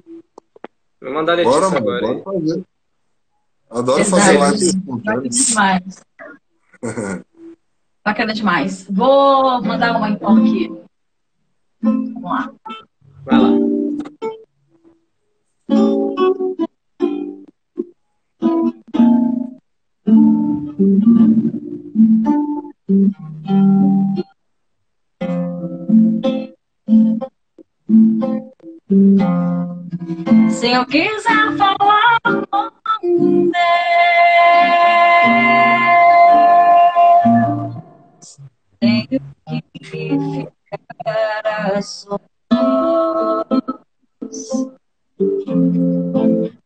[1.01, 1.97] Vou mandar a Letícia Bora, mano.
[1.97, 2.15] agora.
[2.15, 2.65] Bora fazer.
[3.71, 4.11] Adoro Verdade.
[4.11, 5.47] fazer Bacana espontâneas.
[5.47, 6.05] demais.
[8.05, 8.87] Bacana demais.
[8.91, 10.73] Vou mandar uma então aqui.
[11.81, 12.53] Vamos lá.
[13.25, 13.84] Vai lá.
[30.51, 32.21] Se eu quiser falar
[32.53, 33.71] com Deus,
[38.81, 42.21] tenho que ficar a sós.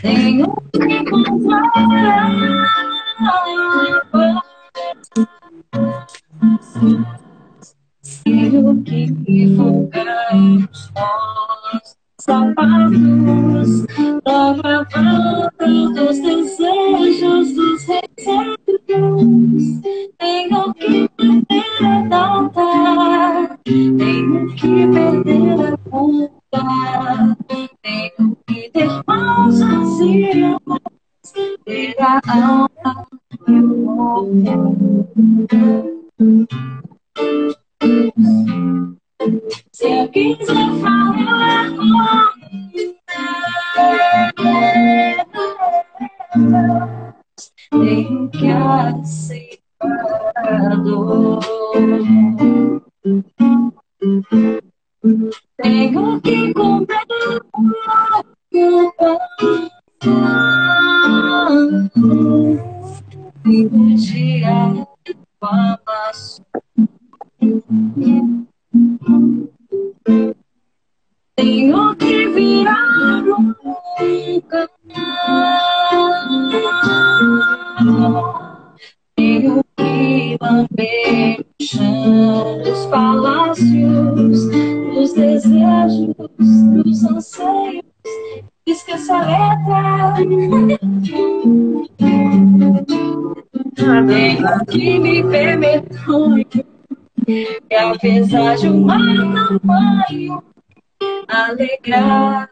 [0.02, 1.64] tenho que encontrar
[8.24, 10.68] Tenho que folgar
[12.28, 13.86] sapatos
[14.26, 15.50] Nova volta
[15.96, 18.58] dos desejos dos receios.
[20.20, 26.64] Tenho que perder a data Tenho que perder a conta
[27.82, 30.60] Tenho que ter mãos vazias
[31.66, 33.08] Ter a alma
[33.48, 35.08] e o corpo
[39.78, 41.70] Se eu quiser falar
[47.70, 49.62] tenho que aceitar
[50.36, 51.40] a dor.
[55.62, 57.06] Tenho que comer
[101.88, 102.47] Yeah.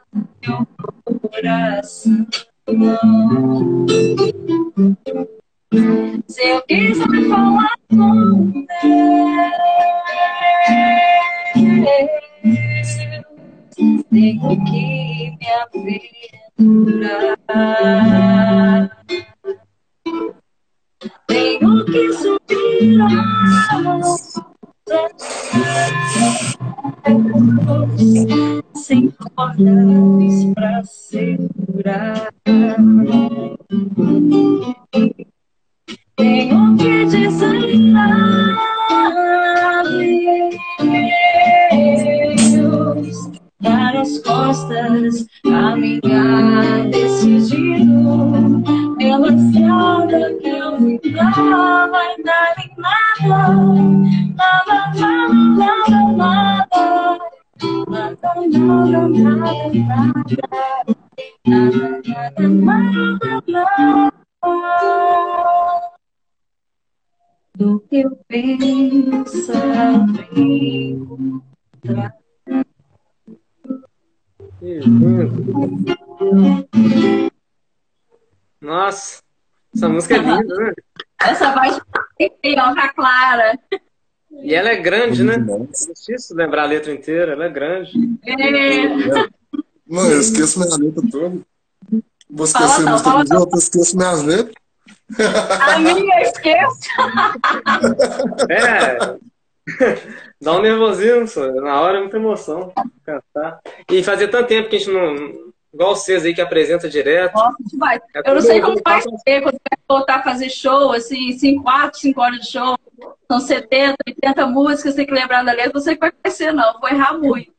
[86.05, 87.91] Difícil lembrar a letra inteira, ela é grande.
[88.25, 88.87] É.
[89.87, 91.41] Não, eu esqueço minha letra toda.
[92.29, 94.55] Vou Fala esquecer música fala dos outros, eu esqueço minhas letras.
[95.61, 96.79] A minha eu esqueço.
[98.49, 99.17] É.
[100.41, 101.51] Dá um nervosismo, só.
[101.53, 102.71] na hora é muita emoção.
[103.03, 103.59] Cantar.
[103.89, 105.45] E fazia tanto tempo que a gente não.
[105.73, 107.33] Igual vocês aí que apresenta direto.
[107.33, 107.97] Nossa, a gente vai.
[107.97, 111.63] É Eu não sei como vai ser quando vai voltar a fazer show, assim, 5,
[111.63, 112.77] 4, 5 horas de show.
[113.29, 115.79] São 70, 80 músicas, tem que lembrar da letra.
[115.79, 116.79] Sei como vai ser, não.
[116.79, 117.51] Vou errar muito.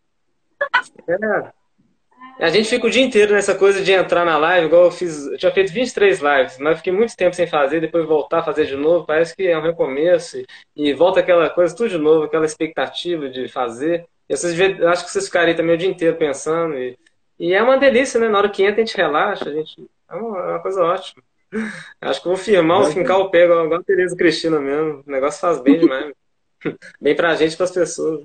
[1.08, 1.52] É.
[2.38, 5.26] A gente fica o dia inteiro nessa coisa de entrar na live, igual eu fiz.
[5.26, 8.66] Eu tinha feito 23 lives, mas fiquei muito tempo sem fazer, depois voltar a fazer
[8.66, 9.06] de novo.
[9.06, 10.42] Parece que é um recomeço.
[10.76, 14.06] E, volta aquela coisa tudo de novo, aquela expectativa de fazer.
[14.28, 16.76] E vocês, eu acho que vocês ficariam também o dia inteiro pensando.
[16.76, 16.98] E,
[17.38, 18.28] e é uma delícia, né?
[18.28, 19.88] Na hora que entra, a gente relaxa, a gente.
[20.10, 21.22] É uma, é uma coisa ótima.
[22.00, 25.02] Acho que vou firmar, vou fincar o pé, igual, igual a Tereza Cristina mesmo.
[25.06, 26.12] O negócio faz bem demais.
[27.00, 28.24] Bem pra gente e pras pessoas.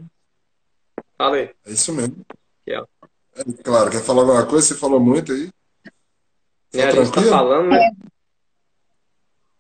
[1.18, 1.50] Fala aí.
[1.66, 2.26] É isso mesmo.
[2.68, 2.76] É.
[2.76, 4.68] É, claro, quer falar alguma coisa?
[4.68, 5.50] Você falou muito aí.
[5.84, 5.92] Tá
[6.74, 7.30] a gente tá tranquilo?
[7.30, 7.92] falando, né?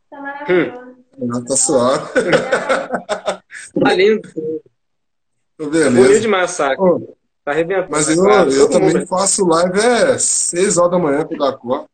[0.09, 0.95] Tá maravilhoso.
[1.17, 2.09] Não, tá suave.
[3.79, 4.21] Tá lindo.
[4.27, 6.19] Então, Bonito Beleza.
[6.21, 6.59] demais.
[6.77, 7.87] Ô, Tá arrebentando.
[7.89, 8.69] Mas eu, eu mundo.
[8.69, 11.89] também faço live é 6 horas da manhã quando acordo.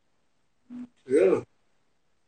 [1.05, 1.43] Eu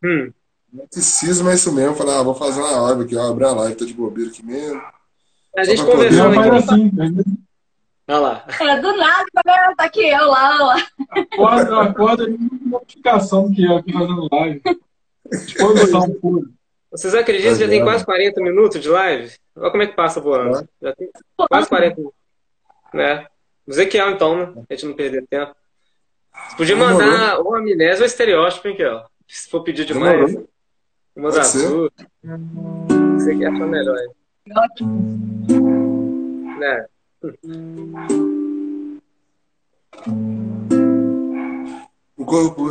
[0.03, 0.31] Hum.
[0.71, 1.95] não preciso, mas é isso mesmo.
[1.95, 4.45] Falei, ah, vou fazer uma live aqui, ó, abrir a live, tô de bobeira aqui
[4.45, 4.81] mesmo.
[5.57, 6.57] A gente poder- conversando Não aqui.
[6.57, 7.37] assim?
[8.07, 8.45] Olha lá.
[8.59, 9.73] É, do nada, né?
[9.77, 10.75] tá aqui eu lá, lá.
[11.11, 12.25] acorda, acorda
[12.65, 14.61] notificação que eu aqui fazendo live.
[15.31, 16.47] Disposição pura.
[16.91, 17.87] Vocês acreditam que já tem Legal.
[17.93, 19.31] quase 40 minutos de live?
[19.55, 20.67] Olha como é que passa voando.
[20.81, 22.17] Já tem quase 40 minutos.
[22.93, 23.27] Né?
[23.67, 24.63] O Ezequiel, então, né?
[24.67, 25.53] A gente não perder tempo.
[26.49, 29.05] Você podia mandar ou amnésia ou estereótipo, hein, Kel?
[29.29, 30.31] Se for pedir demais.
[30.31, 30.49] Demorou.
[31.15, 31.65] Umas Pode ser.
[31.65, 31.91] azul.
[33.13, 33.95] Você quer achar melhor,
[36.57, 36.85] né?
[42.17, 42.69] O corpo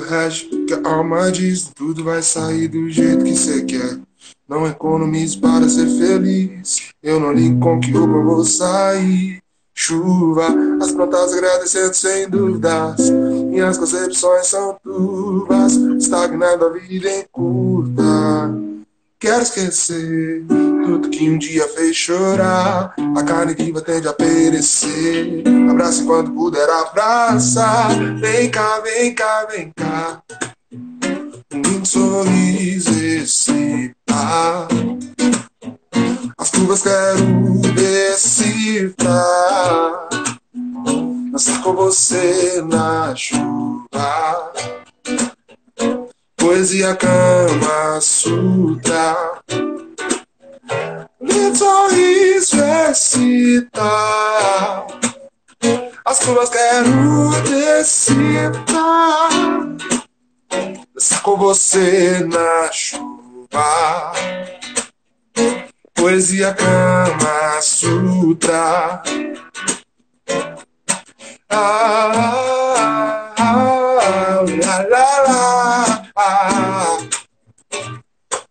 [0.66, 3.98] que a alma diz, tudo vai sair do jeito que você quer.
[4.48, 6.90] Não economize para ser feliz.
[7.02, 9.40] Eu não ligo com que roupa vou sair.
[9.74, 10.48] Chuva,
[10.82, 13.12] as plantas agradecendo sem dúvidas.
[13.48, 18.54] Minhas concepções são turvas, estagnando a vida em curta.
[19.18, 22.94] Quero esquecer tudo que um dia fez chorar.
[23.16, 25.42] A carne viva tende a perecer.
[25.68, 27.90] Abraça enquanto puder abraçar.
[28.20, 30.22] Vem cá, vem cá, vem cá.
[31.52, 34.68] Um sorriso excita.
[36.38, 37.24] As curvas quero
[37.74, 39.08] decifrar.
[41.30, 44.52] Dançar com você na chuva
[46.48, 49.42] poesia Kama Sutra.
[51.20, 52.56] Lindo sorriso
[52.90, 54.86] excita,
[56.04, 59.28] as curvas quero decifrar.
[60.94, 64.12] Dançar com você na chuva.
[65.94, 69.02] Poesia Kama Sutra.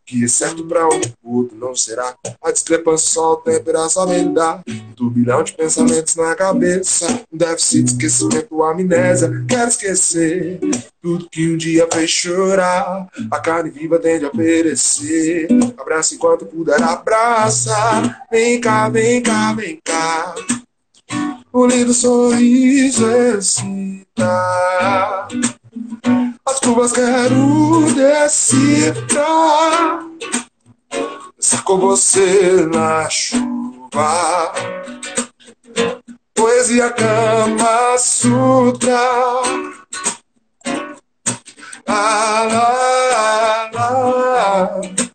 [0.06, 2.16] Que certo pra um outro não será.
[2.42, 4.26] A discrepância só o tempo irá saber.
[4.26, 7.24] Um turbilhão de pensamentos na cabeça.
[7.32, 9.30] Um déficit, esquecimento, amnésia.
[9.48, 10.60] Quero esquecer
[11.02, 13.08] tudo que um dia fez chorar.
[13.30, 15.50] A carne viva tende a perecer.
[15.78, 17.76] Abraça enquanto puder, abraça.
[18.32, 20.36] Vem cá, vem cá, vem cá.
[21.58, 24.08] O lindo sorriso excita.
[26.46, 28.86] As curvas quero decifrar.
[31.40, 34.54] Estar com você na chuva.
[36.36, 39.00] Poesia Kama Sutra.
[41.88, 45.07] Ah, lá, lá.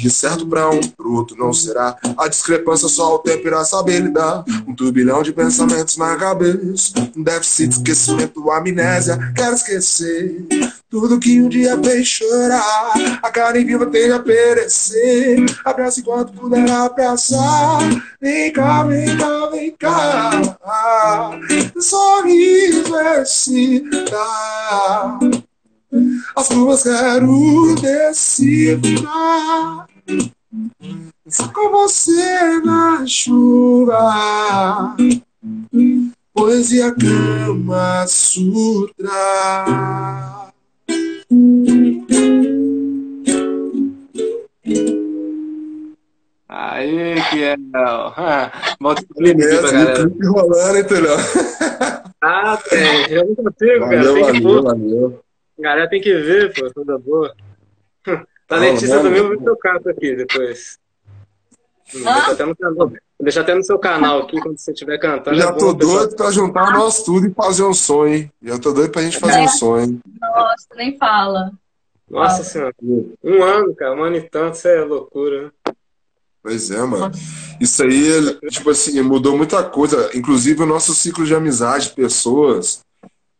[0.00, 1.96] Que certo pra um pro outro não será.
[2.16, 4.44] A discrepância só o tempo irá saber lidar.
[4.66, 6.92] Um turbilhão de pensamentos na cabeça.
[7.16, 9.18] Um déficit, esquecimento, amnésia.
[9.34, 10.46] Quero esquecer
[10.88, 12.92] tudo que um dia fez chorar.
[13.22, 15.44] A carne viva tende a perecer.
[15.64, 17.80] Abraça enquanto puder abraçar.
[18.20, 20.30] Vem cá, vem cá, vem cá.
[21.80, 24.18] Sorriso excita.
[26.36, 29.08] As ruas quero decifrar.
[31.26, 34.96] Só com você na chuva.
[36.34, 39.12] Poesia Kama Sutra.
[46.48, 47.58] Aí, Kiel.
[48.80, 50.08] Bota o clipe pra galera.
[50.08, 51.16] clipe rolando, entendeu?
[52.22, 53.10] Ah, tem.
[53.10, 53.96] Eu não consigo, cara.
[53.96, 55.20] Valeu, Tem que valeu, valeu.
[55.58, 56.72] A galera tem que ver, pô.
[56.72, 57.34] Coisa boa.
[58.06, 59.42] A Não, Letícia não, também não.
[59.42, 60.78] seu canto aqui depois.
[62.06, 62.14] Ah?
[62.14, 62.74] deixar até no canal.
[62.88, 65.36] Vou deixar até no seu canal aqui quando você estiver cantando.
[65.36, 68.32] Já é tô doido pra juntar nós tudo e fazer um sonho, hein?
[68.42, 70.00] Já tô doido pra gente fazer um sonho.
[70.20, 71.50] Nossa, nem fala.
[72.08, 72.74] Nossa senhora.
[73.22, 73.94] Um ano, cara.
[73.94, 74.54] Um ano e tanto.
[74.54, 75.74] Isso é loucura, né?
[76.42, 77.10] Pois é, mano.
[77.60, 80.10] Isso aí, tipo assim, mudou muita coisa.
[80.16, 82.80] Inclusive o nosso ciclo de amizade, pessoas.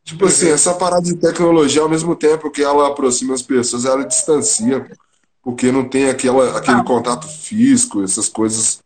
[0.09, 4.07] Tipo assim, essa parada de tecnologia, ao mesmo tempo que ela aproxima as pessoas, ela
[4.07, 4.91] distancia.
[5.43, 8.81] Porque não tem aquela, aquele contato físico, essas coisas.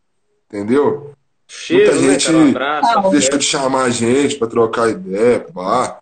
[0.49, 1.13] Entendeu?
[1.47, 2.95] Cheiro, Muita né, gente abraço.
[3.03, 3.11] Não.
[3.11, 6.01] Deixou de chamar a gente pra trocar ideia, pá.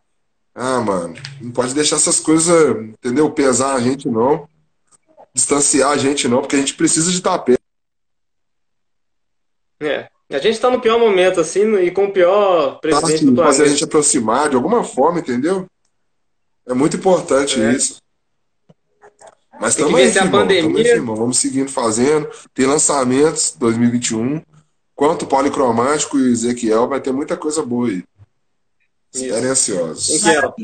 [0.54, 3.30] Ah, mano, não pode deixar essas coisas, entendeu?
[3.30, 4.48] Pesar a gente, não.
[5.34, 7.60] Distanciar a gente, não, porque a gente precisa de estar perto.
[9.80, 10.09] É.
[10.30, 13.36] A gente tá no pior momento, assim, e com o pior Tá, presidente assim, do
[13.36, 13.68] fazer a planeta.
[13.70, 15.66] gente aproximar de alguma forma, entendeu?
[16.68, 17.72] É muito importante É.
[17.72, 18.00] isso.
[19.60, 21.16] Mas ver aí, se a firmão, tamo aí, pandemia- firmão.
[21.16, 22.30] Vamos seguindo fazendo.
[22.54, 24.40] Tem lançamentos 2021.
[24.94, 28.02] Quanto Policromático e Ezequiel, vai ter muita coisa boa aí.
[29.12, 30.08] Estarem ansiosos.
[30.10, 30.54] Ezequiel.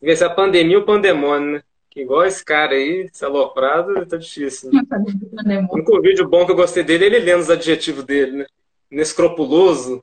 [0.00, 1.62] Ver se- a pandemia e o pandemônio, né?
[1.98, 4.70] Igual esse cara aí, esse aloprado, tá difícil.
[4.72, 5.66] Né?
[5.68, 8.46] O único vídeo bom que eu gostei dele é ele lendo os adjetivos dele, né?
[8.90, 10.02] Inescrupuloso.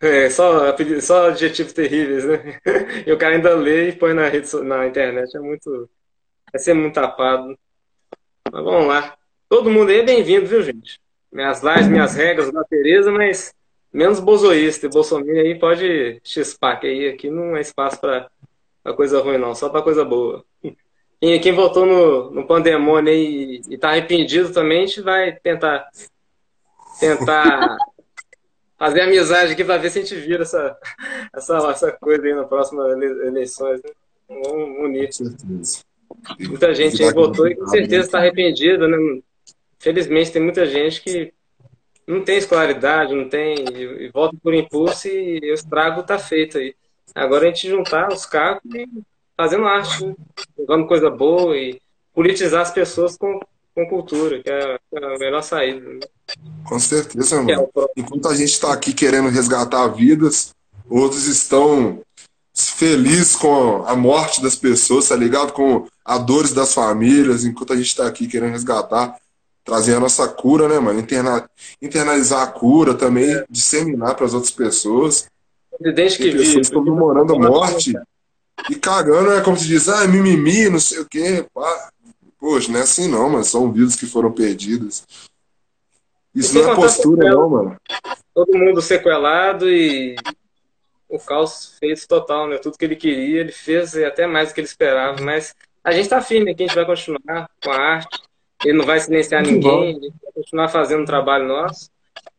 [0.00, 2.58] É, só, só adjetivos terríveis, né?
[3.06, 5.36] E o cara ainda lê e põe na, rede, na internet.
[5.36, 5.88] É muito.
[6.52, 7.58] Vai ser muito tapado.
[8.50, 9.16] Mas vamos lá.
[9.48, 11.00] Todo mundo aí é bem-vindo, viu, gente?
[11.32, 13.54] Minhas lives, minhas regras da Tereza, mas
[13.92, 14.86] menos bozoísta.
[14.86, 18.30] E Bolsonaro aí pode chispar, que aí aqui não é espaço pra,
[18.88, 19.54] pra coisa ruim, não.
[19.54, 20.44] Só pra coisa boa.
[21.20, 25.88] Quem, quem votou no, no Pandemônio e, e tá arrependido também, a gente vai tentar
[26.98, 27.76] tentar
[28.78, 30.76] fazer amizade aqui para ver se a gente vira essa,
[31.34, 33.80] essa, essa coisa aí na próxima ele- eleições.
[33.82, 33.90] Né?
[34.28, 35.10] Vamos unir.
[36.40, 38.96] Muita gente aí votou e com certeza está arrependida, né?
[39.78, 41.32] Felizmente tem muita gente que
[42.06, 46.58] não tem escolaridade, não tem, e, e vota por impulso e o estrago tá feito
[46.58, 46.74] aí.
[47.18, 48.86] Agora a gente juntar os cacos e
[49.36, 50.14] fazendo arte, né?
[50.58, 51.80] levando coisa boa e
[52.14, 53.40] politizar as pessoas com,
[53.74, 55.80] com cultura, que é a melhor saída.
[55.80, 56.00] Né?
[56.64, 57.68] Com certeza, mano.
[57.96, 60.54] Enquanto a gente está aqui querendo resgatar vidas,
[60.88, 62.02] outros estão
[62.54, 65.52] felizes com a morte das pessoas, tá ligado?
[65.52, 69.16] Com a dores das famílias, enquanto a gente está aqui querendo resgatar,
[69.64, 70.98] trazer a nossa cura, né, mano?
[70.98, 71.48] Interna
[71.80, 75.26] internalizar a cura também, disseminar para as outras pessoas.
[75.80, 77.94] Desde que pessoas comemorando a morte
[78.68, 81.44] e cagando, é como se diz, ah, mimimi, não sei o quê.
[81.54, 81.90] Pá.
[82.38, 83.44] Poxa, não é assim não, mano.
[83.44, 85.04] São vidas que foram perdidas.
[86.34, 87.76] Isso não é postura, não, mano.
[88.34, 90.14] Todo mundo sequelado e
[91.08, 92.58] o caos fez total, né?
[92.58, 95.20] Tudo que ele queria, ele fez até mais do que ele esperava.
[95.22, 98.20] Mas a gente tá firme aqui, a gente vai continuar com a arte.
[98.64, 99.98] Ele não vai silenciar Muito ninguém, bom.
[99.98, 101.90] a gente vai continuar fazendo o trabalho nosso.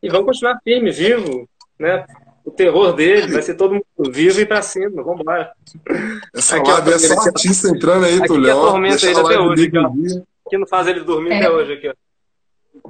[0.01, 2.05] E vamos continuar firme, vivo, né?
[2.43, 5.51] O terror dele vai ser todo mundo vivo e pra cima, vamos embora.
[6.33, 8.77] Essa aqui, live é só artista entrando aí, Tulhão.
[8.77, 9.87] Aqui é ele até hoje, aqui, ó.
[10.47, 11.37] Aqui não faz ele dormir é.
[11.37, 11.93] até hoje, aqui, ó.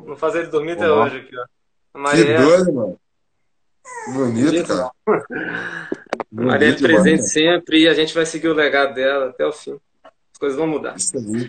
[0.05, 1.99] Não faz ele dormir até hoje, aqui, ó.
[1.99, 2.25] Maria...
[2.25, 2.99] Que doido, mano.
[4.13, 4.91] Bonito, cara.
[6.31, 9.77] Maria é presente sempre e a gente vai seguir o legado dela até o fim.
[10.03, 10.95] As coisas vão mudar.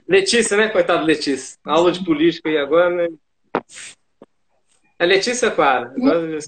[0.08, 0.68] Letícia, né?
[0.68, 1.58] Coitado Letícia.
[1.64, 3.08] Aula de política aí agora, né?
[4.98, 5.92] É Letícia Clara?
[5.96, 6.38] Agora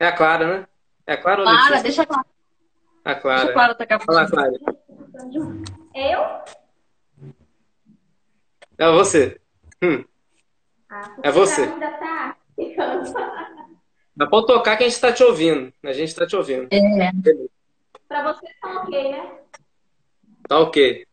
[0.00, 0.66] é a Clara, né?
[1.06, 1.82] É a Clara ou Clara, Letícia?
[1.82, 2.26] deixa a Clara.
[3.04, 3.38] A Clara.
[3.38, 4.52] Deixa a Clara tacar Fala, Clara.
[5.94, 6.20] Eu?
[8.78, 9.40] É você.
[9.82, 10.04] Hum.
[10.88, 11.62] Ah, é você.
[11.62, 13.12] Ainda tá ficando.
[14.16, 15.72] Mas pode tocar que a gente está te ouvindo.
[15.84, 16.68] A gente está te ouvindo.
[16.72, 17.10] É.
[18.08, 19.38] Para você tá ok, né?
[20.48, 21.06] Tá ok.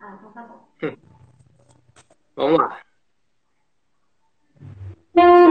[0.00, 0.68] Ah, então tá bom.
[0.82, 0.96] Hum.
[2.34, 2.80] Vamos lá.
[5.16, 5.44] Meu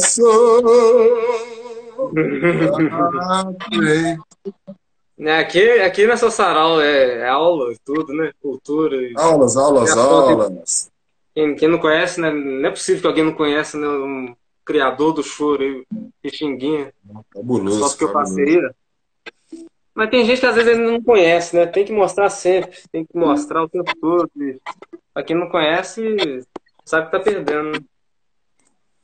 [0.00, 0.62] coração.
[5.18, 8.32] É, aqui, aqui nessa sarau é, é aula, tudo, né?
[8.40, 8.96] Cultura.
[9.16, 10.90] Aulas, aulas, aulas.
[11.34, 12.30] Quem, quem não conhece, né?
[12.30, 13.86] Não é possível que alguém não conheça né?
[13.86, 14.34] um
[14.64, 15.84] criador do choro aí,
[16.22, 16.92] Pixinguinha.
[17.32, 17.80] Cabuloso.
[17.80, 18.60] Só porque eu passei.
[19.94, 21.66] Mas tem gente que às vezes não conhece, né?
[21.66, 24.30] Tem que mostrar sempre, tem que mostrar o tempo todo.
[25.12, 26.42] Pra quem não conhece,
[26.84, 27.84] sabe que tá perdendo.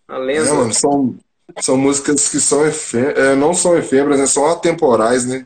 [0.08, 0.48] A lenda.
[0.48, 1.16] É, mano, são,
[1.60, 4.26] são músicas que são é, não são efêmeras, né?
[4.26, 5.44] São atemporais, né?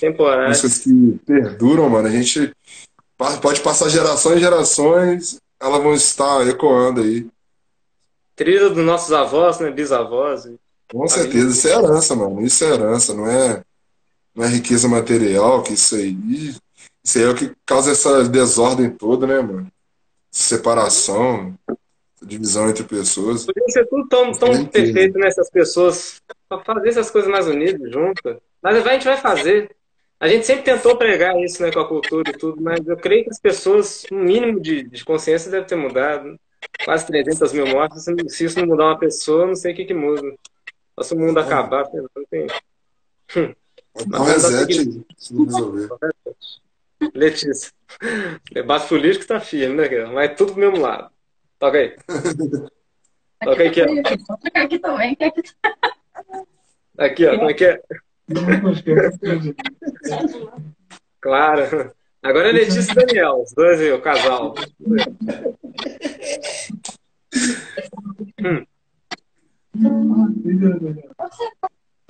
[0.00, 0.48] Temporais.
[0.48, 2.08] Músicas que perduram, mano.
[2.08, 2.52] A gente
[3.16, 7.26] pode passar gerações e gerações, elas vão estar ecoando aí.
[8.34, 9.70] Trilha dos nossos avós, né?
[9.70, 10.48] Bisavós.
[10.90, 12.42] Com certeza, isso é herança, mano.
[12.42, 13.62] Isso é herança, não é,
[14.34, 16.16] não é riqueza material, que isso aí.
[17.04, 19.68] Isso aí é o que causa essa desordem toda, né, mano?
[20.30, 21.54] Separação,
[22.24, 23.44] divisão entre pessoas.
[23.46, 28.36] Podia ser tudo tão, tão perfeito nessas pessoas pra fazer essas coisas mais unidas, juntas.
[28.62, 29.70] Mas a gente vai fazer.
[30.20, 33.24] A gente sempre tentou pregar isso né, com a cultura e tudo, mas eu creio
[33.24, 36.38] que as pessoas, um mínimo de, de consciência deve ter mudado.
[36.84, 38.04] Quase 300 mil mortes.
[38.28, 40.22] Se- isso não mudar uma pessoa, não sei o que, que muda.
[40.96, 42.46] Só se o mundo acabar, sei lá, não tem.
[44.06, 45.88] Dá um reset aí, se não resolver.
[47.14, 47.72] Letícia.
[48.52, 50.10] Debate político tá firme, né, cara?
[50.10, 51.10] Mas tudo do mesmo lado.
[51.62, 51.96] Toca aí.
[53.44, 54.16] Toca aí, é.
[54.26, 55.16] Vou trocar aqui também.
[55.20, 55.74] aqui tá-
[56.98, 57.36] Aqui, ó.
[57.38, 57.82] Como é que é?
[58.28, 59.18] Não, acho que é essa
[61.20, 61.92] Claro.
[62.20, 64.54] Agora é Letícia e Daniel, os dois aí, o casal.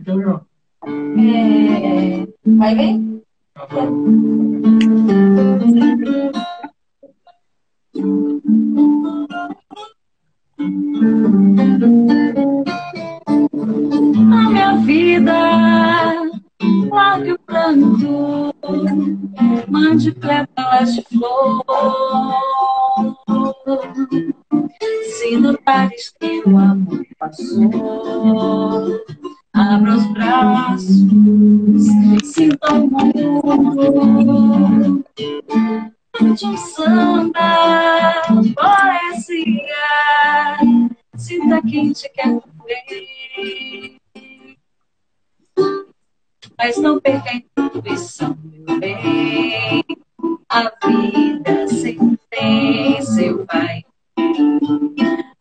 [0.06, 0.46] Legal.
[0.86, 3.22] É, Vai bem?
[7.94, 7.98] A
[14.48, 15.34] minha vida,
[16.90, 18.54] largue o pranto,
[19.68, 21.62] mande pétalas de flor.
[25.18, 29.04] Se notares que o amor passou,
[29.52, 31.04] abra os braços,
[32.24, 33.92] sinta o mundo.
[36.14, 38.22] Cante um samba,
[38.54, 39.74] poesia,
[41.16, 43.96] sinta quem te quer ver.
[46.58, 49.82] Mas não perca a intuição, meu bem.
[50.50, 53.82] A vida sempre tem seu vai.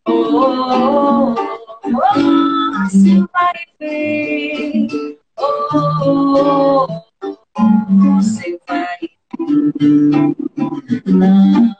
[0.08, 1.36] Oh, oh, oh,
[1.84, 4.88] oh, seu vai ver.
[5.38, 6.86] Oh, oh,
[7.22, 9.11] oh, oh, seu vai.
[11.06, 11.74] Não,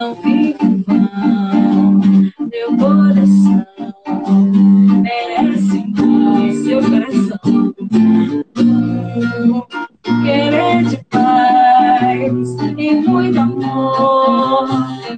[0.00, 2.00] não fique vão.
[2.50, 3.66] Meu coração
[5.02, 7.74] merece mais seu coração.
[10.22, 14.68] Querer de paz e muito amor,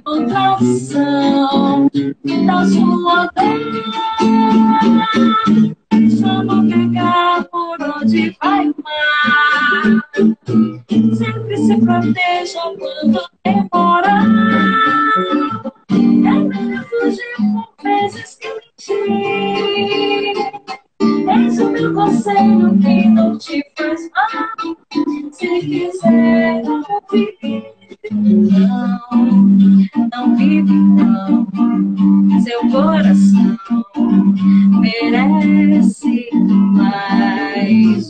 [0.03, 1.89] com tradição
[2.45, 3.29] da sua.
[6.19, 6.86] Só não pegar
[7.43, 10.03] por onde vai o mar.
[11.15, 14.25] Sempre se proteja quando temporar.
[15.89, 18.49] É melhor fugir por vezes que
[18.87, 20.56] mentir.
[21.29, 24.77] Eis o meu conselho que não te faz mal.
[25.31, 27.65] Se quiser ouvir,
[28.11, 28.99] não,
[30.11, 31.47] não vive não.
[32.43, 33.57] Seu coração
[34.79, 38.09] merece mais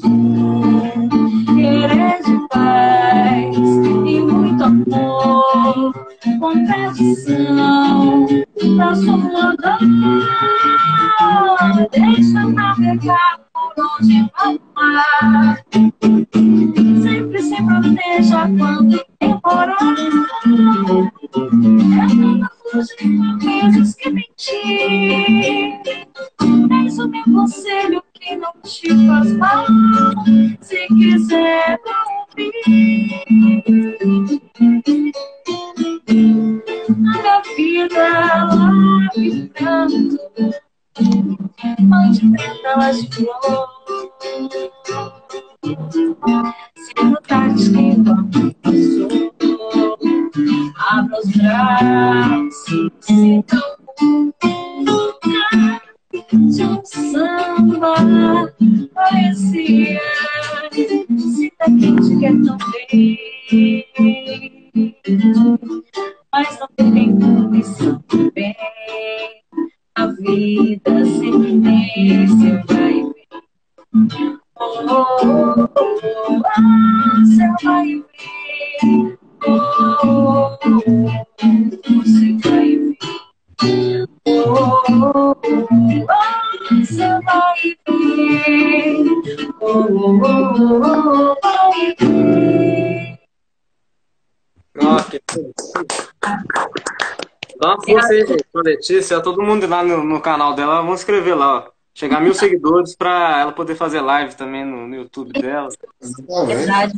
[98.93, 99.21] Letícia.
[99.21, 101.69] Todo mundo lá no, no canal dela, vamos inscrever lá, ó.
[101.93, 105.67] Chegar mil seguidores pra ela poder fazer live também no, no YouTube dela.
[106.01, 106.55] Exatamente.
[106.57, 106.93] Verdade.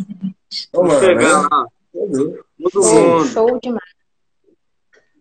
[0.73, 3.25] Vamos lá, Chegar lá, todo Show, mundo.
[3.27, 3.89] show demais.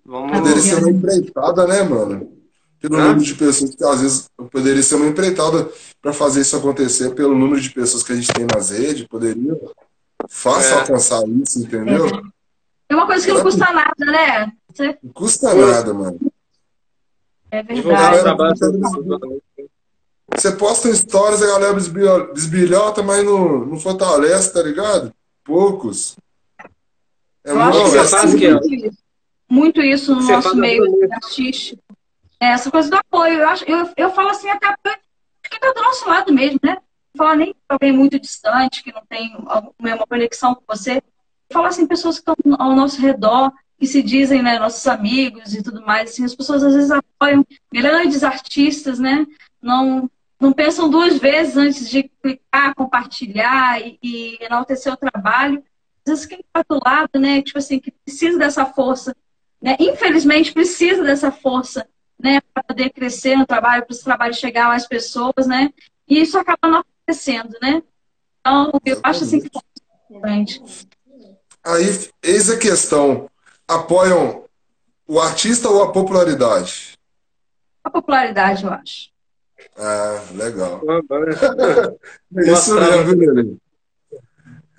[0.04, 0.38] Vamos.
[0.38, 2.32] Poderia ser uma empreitada, né, mano?
[2.80, 2.98] Pelo Hã?
[3.08, 5.68] número de pessoas que às vezes poderia ser uma empreitada
[6.00, 9.58] para fazer isso acontecer, pelo número de pessoas que a gente tem nas redes, poderia
[10.28, 10.80] fácil É.
[10.80, 12.06] alcançar isso, entendeu?
[12.88, 14.52] É uma coisa que não custa nada, né?
[14.72, 16.18] Você- Não custa nada, mano.
[17.50, 18.22] É verdade.
[18.60, 19.42] do
[20.34, 25.12] Você posta stories, a galera desbilho- desbilhota, mas não, não fortalece, tá ligado?
[25.42, 26.16] Poucos.
[27.44, 28.98] É Eu acho muito que você faz que- muito isso.
[29.50, 31.82] Muito isso no Você nosso meio artístico.
[32.38, 33.40] É, essa coisa do apoio.
[33.40, 34.76] Eu, acho, eu, eu falo assim, acaba
[35.42, 36.74] que tá do nosso lado mesmo, né?
[36.74, 39.34] Não falar nem pra alguém muito distante, que não tem
[39.80, 41.02] uma conexão com você.
[41.50, 45.62] Falar assim, pessoas que estão ao nosso redor, que se dizem né, nossos amigos e
[45.62, 46.10] tudo mais.
[46.10, 49.26] Assim, as pessoas às vezes apoiam grandes artistas, né?
[49.62, 50.10] Não,
[50.40, 55.62] não pensam duas vezes antes de clicar, compartilhar e, e enaltecer o trabalho.
[56.04, 57.40] Às vezes quem está do lado, né?
[57.40, 59.14] Tipo assim, que precisa dessa força,
[59.62, 59.76] né?
[59.78, 61.86] Infelizmente precisa dessa força,
[62.18, 62.40] né?
[62.52, 65.70] Para poder crescer no trabalho, para esse trabalho chegar a mais pessoas, né?
[66.08, 67.80] E isso acaba não acontecendo, né?
[68.40, 70.62] Então, eu acho assim que é importante.
[71.64, 71.84] Aí,
[72.22, 73.28] eis a questão.
[73.68, 74.44] Apoiam
[75.06, 76.98] o artista ou a popularidade?
[77.84, 79.10] A popularidade, eu acho.
[79.76, 80.80] Ah, legal.
[82.36, 83.56] É isso mesmo, Lelê?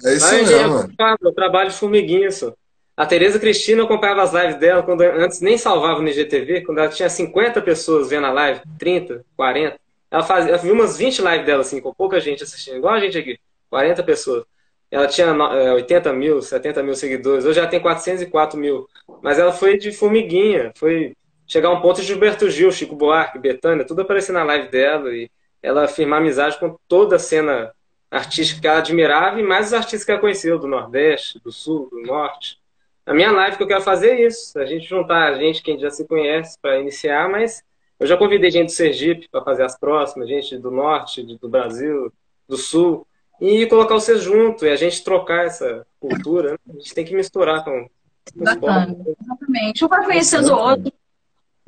[0.06, 2.54] É isso Mas, mesmo, eu, trabalho de formiguinha, só.
[2.96, 6.80] A Tereza Cristina, eu acompanhava as lives dela quando antes nem salvava no IGTV, quando
[6.80, 9.80] ela tinha 50 pessoas vendo a live, 30, 40.
[10.12, 13.00] Ela fazia, eu vi umas 20 lives dela, assim, com pouca gente assistindo, igual a
[13.00, 14.44] gente aqui, 40 pessoas.
[14.92, 18.88] Ela tinha no- eh, 80 mil, 70 mil seguidores, hoje ela tem 404 mil.
[19.22, 21.16] Mas ela foi de formiguinha, foi
[21.48, 25.10] chegar a um ponto de Gilberto Gil, Chico Buarque, Betânia, tudo aparecer na live dela
[25.14, 25.30] e
[25.62, 27.72] ela firmar amizade com toda a cena
[28.10, 31.88] artística que ela admirava e mais os artistas que ela conheceu, do Nordeste, do Sul,
[31.92, 32.58] do Norte.
[33.06, 35.72] A minha live que eu quero fazer é isso, a gente juntar a gente que
[35.72, 37.64] a gente já se conhece para iniciar, mas
[38.00, 42.12] eu já convidei gente do Sergipe para fazer as próximas, gente do Norte, do Brasil,
[42.48, 43.06] do Sul,
[43.40, 46.52] e colocar vocês junto e a gente trocar essa cultura.
[46.52, 46.58] né?
[46.70, 47.88] A gente tem que misturar com,
[48.36, 48.88] Bacana.
[48.92, 49.16] esporte.
[49.22, 49.86] Exatamente.
[49.86, 50.94] Um vai conhecendo o outro.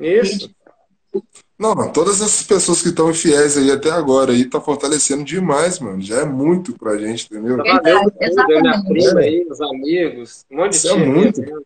[0.00, 0.50] Isso.
[1.58, 6.00] Não, todas essas pessoas que estão fiéis aí até agora aí tá fortalecendo demais, mano.
[6.00, 7.56] Já é muito pra gente, entendeu?
[7.56, 8.62] Verdade, exatamente.
[8.62, 11.40] minha prima aí, os amigos, um monte de Isso é tia muito.
[11.40, 11.64] mesmo.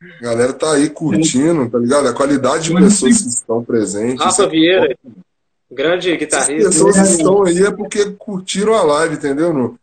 [0.00, 2.08] A galera tá aí curtindo, tá ligado?
[2.08, 4.18] A qualidade de pessoas que estão presentes.
[4.22, 4.98] Rafa isso é Vieira,
[5.70, 6.68] grande Essas guitarrista.
[6.70, 9.52] pessoas que estão aí é porque curtiram a live, entendeu?
[9.52, 9.74] Não-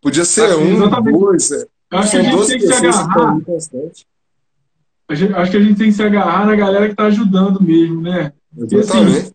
[0.00, 1.18] Podia ser Acho um, exatamente.
[1.18, 1.50] dois.
[1.52, 1.66] é.
[1.92, 3.36] Acho que a São gente 12 tem que se pessoas que estão agarrar.
[5.42, 8.32] acho que a gente tem que se agarrar na galera que tá ajudando mesmo, né?
[8.58, 9.32] Exatamente.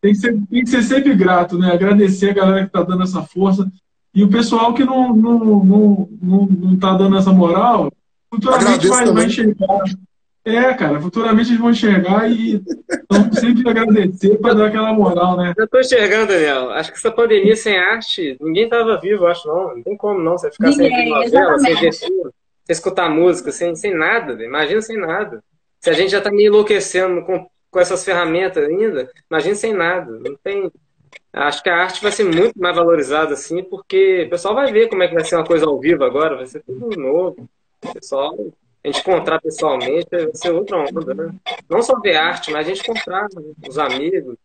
[0.00, 1.72] Tem que, ser, tem que ser sempre grato, né?
[1.72, 3.70] Agradecer a galera que tá dando essa força.
[4.14, 7.90] E o pessoal que não, não, não, não, não tá dando essa moral,
[8.28, 9.14] futuramente Agradeço vai, também.
[9.14, 9.84] vai enxergar.
[10.44, 12.60] É, cara, futuramente eles vão enxergar e
[13.08, 15.54] vamos sempre agradecer para dar aquela moral, né?
[15.56, 16.70] Eu tô enxergando, Daniel.
[16.70, 19.76] Acho que essa pandemia sem arte, ninguém tava vivo, acho não.
[19.76, 20.36] Não tem como não.
[20.36, 22.32] Você ficar sem Ninguém, ver novela, sem filme, sem
[22.68, 24.42] escutar música, sem, sem nada.
[24.42, 25.44] Imagina sem nada.
[25.80, 30.10] Se a gente já tá meio enlouquecendo com, com essas ferramentas ainda, imagina sem nada.
[30.18, 30.72] Não tem.
[31.32, 34.88] Acho que a arte vai ser muito mais valorizada assim, porque o pessoal vai ver
[34.88, 37.48] como é que vai ser uma coisa ao vivo agora, vai ser tudo novo.
[37.84, 38.36] O pessoal,
[38.84, 41.34] a gente encontrar pessoalmente vai ser outra onda, né?
[41.68, 43.52] Não só ver arte, mas a gente encontrar né?
[43.68, 44.36] os amigos.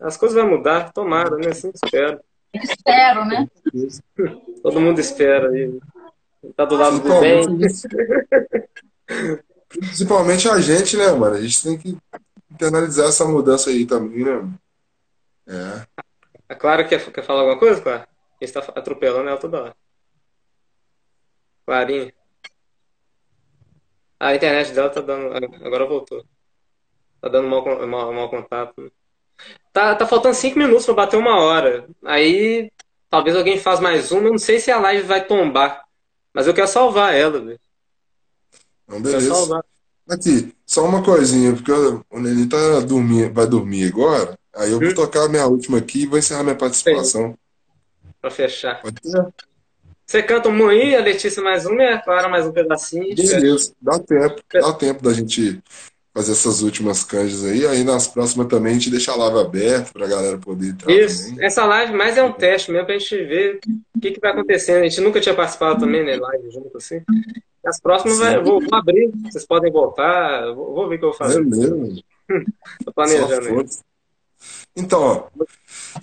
[0.00, 1.48] As coisas vão mudar, tomara, né?
[1.50, 2.20] Assim espero.
[2.52, 3.46] Espero, né?
[4.62, 5.78] Todo mundo espera aí.
[6.56, 7.44] Tá do lado do bem.
[7.58, 11.36] Principalmente, principalmente a gente, né, mano?
[11.36, 11.96] A gente tem que
[12.50, 14.48] internalizar essa mudança aí também, né?
[15.46, 16.02] É.
[16.48, 18.08] A Clara quer, quer falar alguma coisa, Clara?
[18.40, 19.76] A gente tá atropelando ela toda hora.
[21.64, 22.12] Clarinha.
[24.20, 25.34] A internet dela tá dando.
[25.64, 26.22] Agora voltou.
[27.22, 28.80] Tá dando mau, mau, mau contato.
[28.82, 28.90] né?
[29.72, 31.88] Tá, tá faltando cinco minutos pra bater uma hora.
[32.04, 32.70] Aí
[33.08, 34.26] talvez alguém faça mais uma.
[34.26, 35.84] Eu não sei se a live vai tombar.
[36.34, 37.58] Mas eu quero salvar ela, velho.
[38.86, 39.34] Então, beleza.
[39.34, 39.64] salvar.
[40.08, 44.36] Aqui, só uma coisinha, porque o Nenê tá dormir, vai dormir agora.
[44.54, 44.94] Aí eu vou Hum.
[44.94, 47.38] tocar a minha última aqui e vou encerrar minha participação.
[48.20, 48.82] Pra fechar.
[48.82, 49.26] Pode ser?
[50.10, 53.14] Você canta uma aí, a Letícia mais uma e a Clara mais um pedacinho.
[53.14, 54.42] Beleza, dá tempo.
[54.52, 55.62] Dá tempo da gente
[56.12, 57.64] fazer essas últimas canjas aí.
[57.64, 61.28] Aí nas próximas também a gente deixa a live aberta pra galera poder entrar Isso.
[61.28, 61.44] também.
[61.46, 63.60] Essa live mais é um teste mesmo pra gente ver
[63.96, 64.80] o que, que vai acontecendo.
[64.80, 66.16] A gente nunca tinha participado também, né?
[66.16, 67.00] Live junto assim.
[67.64, 70.52] As próximas vai- eu vou, vou abrir, vocês podem voltar.
[70.54, 71.40] Vou, vou ver o que eu vou É fazer.
[71.46, 72.02] mesmo.
[72.84, 73.64] Tô planejando.
[74.74, 75.44] Então, ó,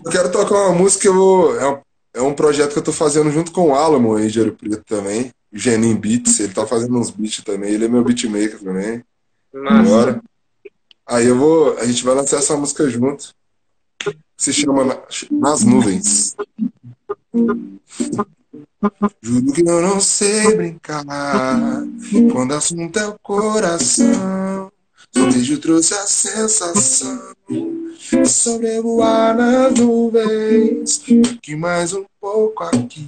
[0.06, 1.60] eu quero tocar uma música que eu vou.
[1.60, 1.82] É um,
[2.18, 4.84] é um projeto que eu tô fazendo junto com o Alamo aí, de Ouro Preto
[4.86, 5.32] também.
[5.54, 7.72] O Genin Beats, ele tá fazendo uns beats também.
[7.72, 9.04] Ele é meu beatmaker também.
[9.66, 10.22] Agora.
[11.06, 11.78] Aí eu vou.
[11.78, 13.34] A gente vai lançar essa música junto.
[14.36, 15.02] Se chama Na-
[15.32, 16.36] Nas Nuvens.
[19.22, 21.04] Juro que eu não sei brincar
[22.32, 24.72] quando assunto é o coração.
[25.14, 27.20] Seu beijo trouxe a sensação
[28.26, 31.04] sobrevoar nas nuvens.
[31.42, 33.08] Que mais um pouco aqui.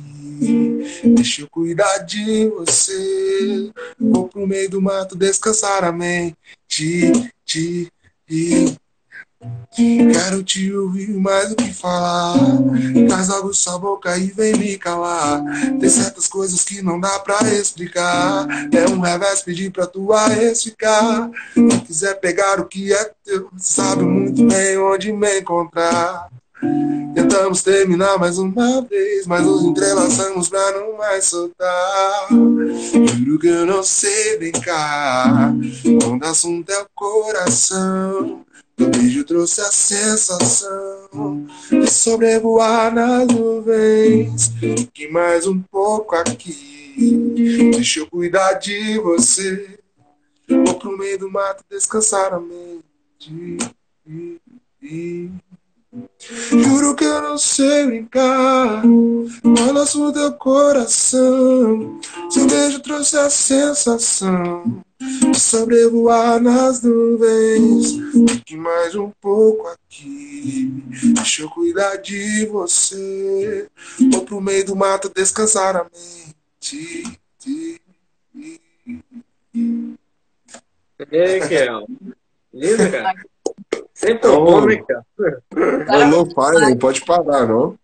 [1.03, 3.71] Deixa eu cuidar de você.
[3.99, 6.35] Vou pro meio do mato descansar a mente.
[6.67, 7.11] Te,
[7.45, 7.91] te,
[9.73, 12.35] Quero te ouvir mais do que falar.
[13.07, 15.41] Traz logo sua boca e vem me calar.
[15.79, 18.45] Tem certas coisas que não dá pra explicar.
[18.73, 21.29] É um revés pedir pra tua ex ficar.
[21.53, 26.27] Se quiser pegar o que é teu, sabe muito bem onde me encontrar.
[27.15, 32.27] Tentamos terminar mais uma vez, mas nos entrelaçamos pra não mais soltar.
[32.29, 35.53] Juro que eu não sei brincar.
[36.01, 38.45] Quando o assunto é o coração.
[38.79, 44.51] O beijo trouxe a sensação de sobrevoar nas nuvens.
[44.93, 46.95] Que mais um pouco aqui.
[47.71, 49.79] Deixa eu cuidar de você.
[50.47, 53.57] Vou pro meio do mato descansar a mente.
[56.21, 58.83] Juro que eu não sei brincar.
[58.85, 61.99] Olha o teu coração.
[62.29, 67.93] Seu beijo trouxe a sensação de sobrevoar nas nuvens.
[68.29, 70.71] Fique mais um pouco aqui.
[71.15, 73.67] Deixa eu cuidar de você.
[74.11, 77.03] Vou pro meio do mato descansar a mente.
[81.11, 81.87] Ei, Kel.
[82.53, 83.13] Lindo, cara.
[83.99, 85.05] Sempre oh, bom, né, cara?
[85.89, 87.77] Alô, pai, não pode parar, não.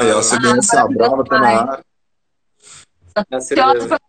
[0.00, 1.84] Aí, ó, você ganha essa brava, tá na área.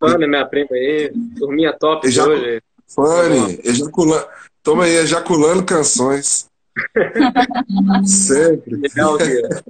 [0.00, 2.26] Fanny, minha prima aí, turminha top Ejac...
[2.26, 2.62] hoje.
[2.88, 4.26] Fanny, ejaculando.
[4.62, 6.48] Toma aí, ejaculando canções.
[8.06, 8.76] Sempre.
[8.76, 9.62] Legal, é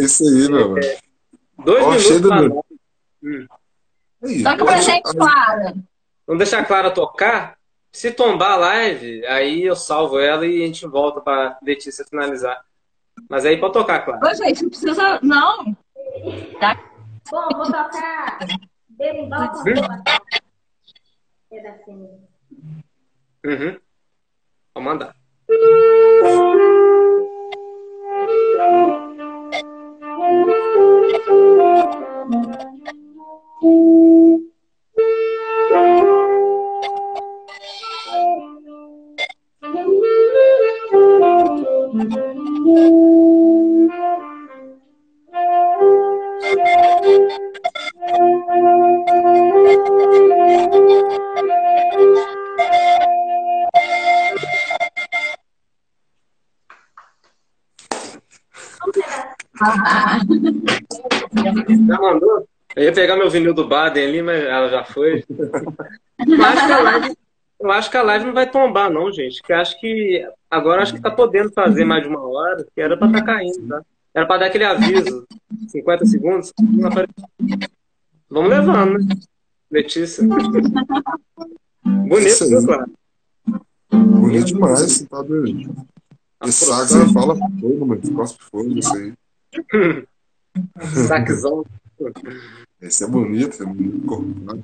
[0.00, 0.98] isso aí, meu é,
[1.64, 2.64] Dois Ó, minutos do...
[3.24, 3.48] hum.
[4.44, 5.74] Toca pra gente, Clara.
[6.26, 7.58] Vamos deixar a Clara tocar.
[7.92, 12.64] Se tombar a live, aí eu salvo ela e a gente volta pra Letícia finalizar.
[13.28, 14.26] Mas aí pode tocar, Clara.
[14.26, 15.20] Ô, gente, não precisa.
[15.22, 15.76] Não.
[16.58, 16.76] Tá
[17.30, 18.38] Bom, vou tocar
[18.90, 19.64] Berimbau com
[21.50, 22.20] Pedacinho.
[23.44, 23.78] Uhum.
[24.74, 25.14] Vou mandar.
[28.56, 28.94] Já
[62.84, 65.24] ia pegar meu vinil do Baden ali, mas ela já foi.
[66.26, 67.16] Eu acho que a live,
[67.60, 69.42] eu acho que a live não vai tombar, não, gente.
[69.42, 72.96] Que acho que agora acho que tá podendo fazer mais de uma hora, que era
[72.96, 73.82] pra estar tá caindo, tá?
[74.14, 75.26] Era pra dar aquele aviso.
[75.68, 76.52] 50 segundos.
[78.30, 79.14] Vamos levando, né?
[79.70, 80.22] Letícia.
[81.82, 82.92] Bonito, viu, claro?
[83.90, 85.74] Bonito demais, você tá doido.
[86.44, 88.14] Esse você fala fogo, mano.
[88.14, 89.14] Cospe fogo, isso aí.
[91.08, 91.64] Saquezão.
[92.84, 94.60] Esse é bonito, é bonito corpado.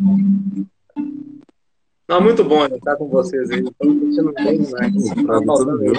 [2.06, 3.60] Não, muito bom estar com vocês aí.
[3.60, 5.08] Estou bem demais.
[5.26, 5.94] Tá faltando meu.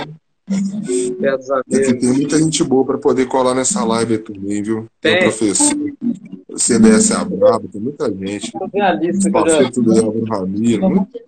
[1.58, 4.86] Aqui tem muita gente boa para poder colar nessa live também, viu?
[5.00, 5.76] Tem, tem o professor,
[6.48, 8.52] o CDS Abrabo, tem muita gente.
[8.72, 11.20] Tem a lista que tudo Álvaro Ramiro, muito...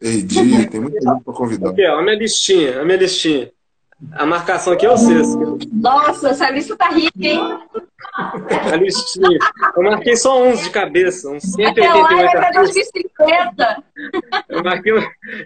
[0.00, 1.70] Edi, tem muita gente para convidar.
[1.70, 3.52] Aqui, ó, a minha listinha, a minha listinha.
[4.12, 5.58] A marcação aqui é o sexto.
[5.72, 7.58] Nossa, essa lista tá rica, hein?
[8.72, 9.38] A listinha.
[9.76, 13.02] Eu marquei só uns de cabeça, uns 188 artistas.
[14.48, 14.92] Eu marquei,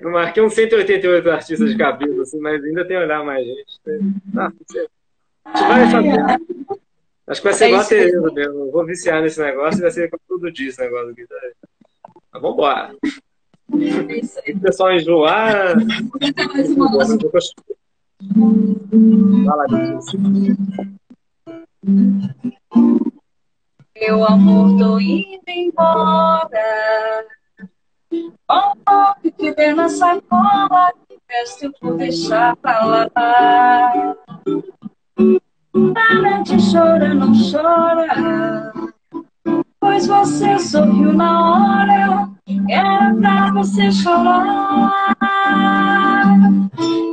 [0.00, 3.80] eu marquei uns 188 artistas de cabeça, assim, mas ainda tem que olhar mais gente.
[4.36, 4.52] Ah,
[5.44, 6.40] a gente vai fazer.
[7.26, 8.60] Acho que vai ser é igual a Tereza mesmo.
[8.60, 11.26] Eu vou viciar nesse negócio e vai ser todo dia esse negócio aqui.
[11.26, 11.36] Tá?
[12.32, 12.94] Mas vambora.
[13.72, 14.52] É isso aí.
[14.52, 15.74] O pessoal enjoar.
[19.46, 19.66] Fala,
[24.00, 27.26] Meu amor, tô indo embora.
[28.50, 33.10] Oh, que vem na sacola, que peço por deixar pra lá.
[35.92, 38.72] Para de chorar, não chora.
[39.78, 44.94] Pois você sorriu na hora, eu Era pra você chorar.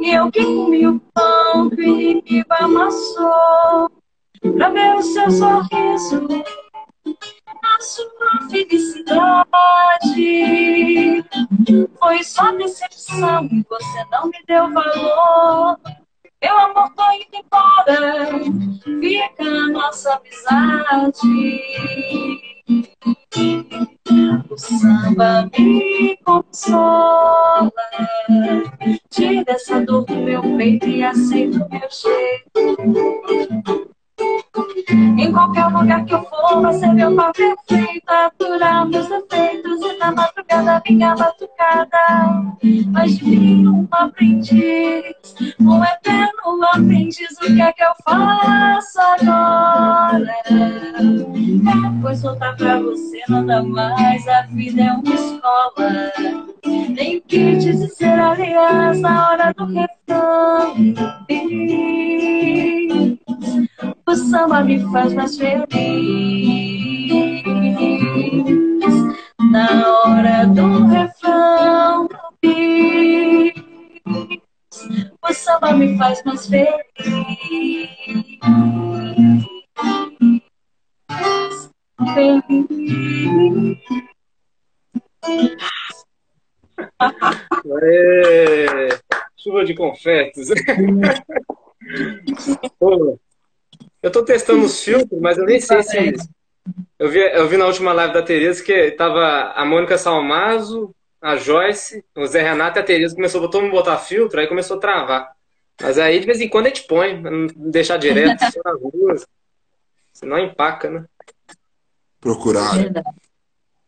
[0.02, 4.01] E eu que comi o pão que o inimigo amassou.
[4.42, 6.28] Pra ver o seu sorriso
[7.64, 9.46] a sua felicidade.
[12.00, 15.80] Foi só decepção e você não me deu valor.
[16.42, 18.32] Meu amor, tô indo embora,
[19.00, 21.62] fica a nossa amizade.
[24.50, 27.72] O samba me consola,
[29.12, 33.91] tira essa dor do meu peito e aceita o meu jeito.
[34.22, 34.51] Thank you.
[35.18, 38.04] Em qualquer lugar que eu for, vai ser meu pau perfeito.
[38.08, 41.98] Aturar meus defeitos e na madrugada minha batucada.
[42.92, 45.14] Mas de mim um aprendiz,
[45.60, 47.32] um eterno aprendiz.
[47.42, 50.36] O que é que eu faço agora?
[51.96, 54.28] Depois voltar pra você nada mais.
[54.28, 56.12] A vida é uma escola.
[56.96, 60.76] Tem que te dizer, aliás, na hora do refrão.
[64.12, 65.68] O samba me faz mais feliz.
[69.52, 72.10] Na hora do refrão,
[75.22, 76.72] o samba me faz mais feliz.
[82.16, 82.42] Feliz.
[87.80, 88.90] Aê!
[89.38, 90.50] Chuva de confetes.
[94.02, 96.16] Eu tô testando os filtros, mas eu nem sei se.
[96.98, 101.36] Eu vi, eu vi na última live da Tereza que tava a Mônica Salmazo, a
[101.36, 104.80] Joyce, o Zé Renato e a Tereza começou todo mundo botar filtro, aí começou a
[104.80, 105.32] travar.
[105.82, 108.82] Mas aí de vez em quando a gente põe, pra não deixar direto, só nas
[108.82, 109.28] ruas.
[110.14, 111.06] Senão empaca, né?
[112.20, 112.74] Procurar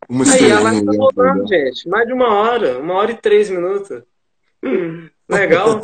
[0.09, 1.88] uma Aí a live tá né, voltando, gente.
[1.88, 4.03] Mais de uma hora, uma hora e três minutos.
[4.64, 5.80] Hum, legal.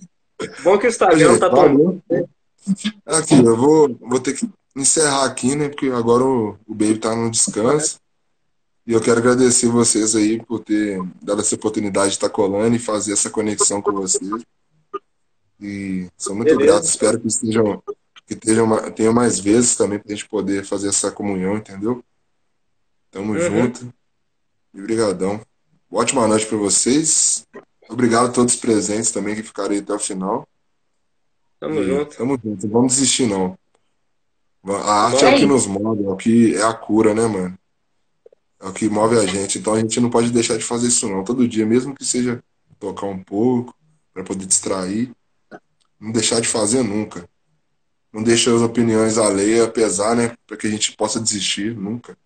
[0.62, 2.02] Bom que o Instagram Gente, tá tomando.
[3.06, 5.68] Aqui, eu vou, vou ter que encerrar aqui, né?
[5.68, 7.98] Porque agora o, o Baby tá no descanso.
[8.86, 12.78] E eu quero agradecer vocês aí por ter dado essa oportunidade de estar colando e
[12.78, 14.42] fazer essa conexão com vocês.
[15.60, 16.72] E sou muito Beleza.
[16.72, 17.82] grato, espero que estejam,
[18.26, 22.04] que tenham, tenham mais vezes também pra gente poder fazer essa comunhão, entendeu?
[23.10, 23.38] Tamo Uhum.
[23.40, 23.94] junto.
[24.74, 25.40] E brigadão.
[25.90, 27.46] Ótima noite para vocês.
[27.88, 30.46] Obrigado a todos os presentes também que ficaram aí até o final.
[31.64, 32.16] Tamo E junto.
[32.16, 32.66] Tamo junto.
[32.66, 33.58] Não vamos desistir, não.
[34.66, 37.58] A arte é o que nos move, é o que é a cura, né, mano?
[38.60, 39.58] É o que move a gente.
[39.58, 41.22] Então a gente não pode deixar de fazer isso, não.
[41.22, 42.42] Todo dia, mesmo que seja
[42.78, 43.74] tocar um pouco,
[44.12, 45.10] para poder distrair.
[46.00, 47.28] Não deixar de fazer nunca.
[48.12, 50.34] Não deixa as opiniões alheias pesar, né?
[50.46, 52.16] Para que a gente possa desistir, nunca.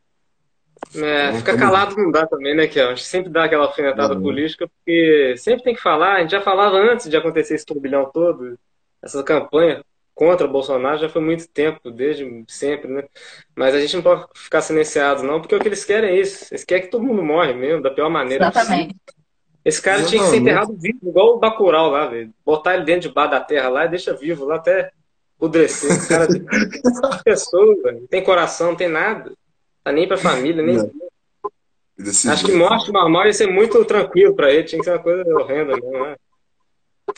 [0.95, 2.87] É, Então, ficar calado não dá também, né, Kel?
[2.87, 6.17] A gente sempre dá aquela alfinetada política, porque sempre tem que falar.
[6.17, 8.59] A gente já falava antes de acontecer esse turbilhão todo.
[9.03, 9.85] Essa campanha
[10.15, 13.05] contra Bolsonaro já foi muito tempo, desde sempre, né?
[13.55, 16.53] Mas a gente não pode ficar silenciado, não, porque o que eles querem é isso.
[16.53, 18.75] Eles querem que todo mundo morre mesmo, da pior maneira possível.
[18.75, 18.97] Exatamente.
[19.65, 20.43] Esse cara tinha que ser Exatamente.
[20.43, 22.33] enterrado vivo, igual o Bacurau lá, velho.
[22.45, 24.91] Botar ele dentro de bar da terra lá e deixa vivo lá até
[25.37, 25.91] apodrecer.
[25.91, 26.27] Esse cara
[27.25, 27.93] pessoa.
[27.93, 29.33] Não tem coração, não tem nada.
[29.85, 30.79] Tá nem pra família, nem.
[32.29, 35.25] Acho que morte normal ia ser muito tranquilo pra ele, tinha que ser uma coisa
[35.35, 36.17] horrenda, não é?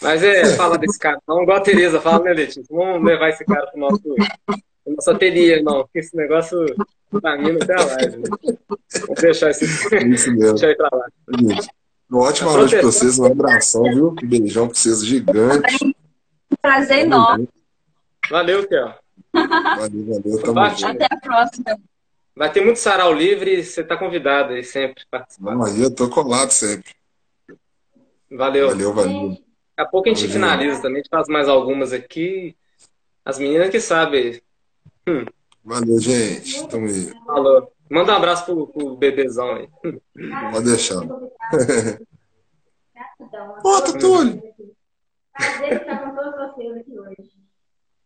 [0.01, 2.62] Mas é, fala desse cara, não igual a Tereza fala, né, Letícia?
[2.70, 6.59] Vamos levar esse cara pro nosso, pro nosso ateliê, não, porque esse negócio
[7.11, 8.16] contamina até a live.
[8.18, 8.28] Né?
[9.01, 9.64] Vamos deixar esse.
[10.09, 10.55] Isso mesmo.
[10.55, 11.07] Deixa eu ir pra lá.
[12.09, 14.09] Uma ótima noite pra vocês, um abração, viu?
[14.22, 15.97] Um beijão pra vocês gigante.
[16.61, 17.49] Prazer enorme.
[18.28, 18.95] Valeu, Kel.
[19.32, 20.80] Valeu, valeu, tamo Bate.
[20.80, 21.03] junto.
[21.03, 21.78] Até a próxima.
[22.34, 25.51] Vai ter muito sarau livre você tá convidado aí sempre pra participar.
[25.51, 26.95] Vamos aí, eu tô colado sempre.
[28.30, 28.68] Valeu.
[28.68, 29.49] Valeu, valeu.
[29.80, 30.32] Daqui a pouco a gente Valeu.
[30.34, 32.54] finaliza também, a gente faz mais algumas aqui.
[33.24, 34.40] As meninas que sabem.
[35.64, 36.68] Valeu, gente.
[36.68, 37.10] Tamo aí.
[37.24, 37.72] Falou.
[37.88, 39.68] Manda um abraço pro, pro bebezão aí.
[40.52, 41.00] Pode deixar.
[43.64, 44.42] Ô, Tutulho.
[45.32, 47.30] Prazer estar com todos vocês aqui hoje.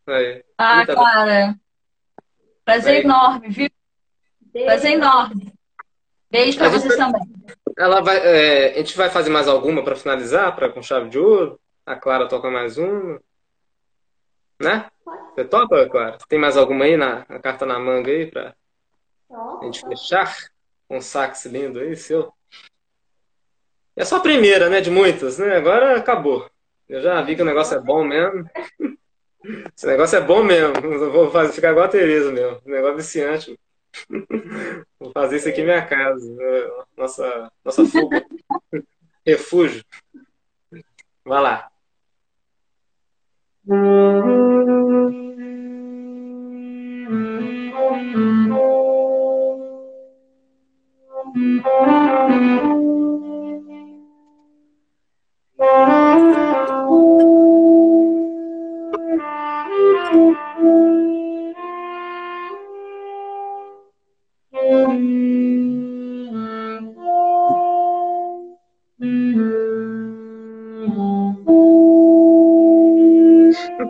[0.07, 0.43] Aí.
[0.57, 1.55] Ah, Clara.
[2.63, 3.01] Prazer Aí.
[3.03, 3.69] enorme, viu?
[4.41, 4.65] Beijo.
[4.67, 5.53] Prazer enorme.
[6.31, 7.35] Beijo pra vocês vai- também.
[7.77, 11.19] Ela vai, é, a gente vai fazer mais alguma para finalizar, para com chave de
[11.19, 11.59] ouro.
[11.85, 13.21] A Clara toca mais uma.
[14.59, 14.89] Né?
[15.33, 16.17] Você topa, Clara?
[16.27, 18.55] Tem mais alguma aí na a carta na manga aí pra
[19.29, 20.33] Ó, gente fechar?
[20.89, 22.33] Um sax lindo aí, seu.
[23.95, 24.81] É só a primeira, né?
[24.81, 25.55] De muitas, né?
[25.55, 26.49] Agora acabou.
[26.87, 28.49] Eu já vi que o negócio é bom mesmo.
[29.75, 30.75] Esse negócio é bom mesmo.
[30.77, 32.61] Eu vou fazer, ficar igual a Tereza mesmo.
[32.65, 33.59] O negócio é viciante.
[34.99, 36.25] Vou fazer isso aqui em minha casa.
[36.97, 38.25] Nossa, nossa fuga.
[39.25, 39.83] Refúgio.
[41.23, 41.71] Vai lá.
[43.67, 43.77] Thank
[52.59, 52.64] you.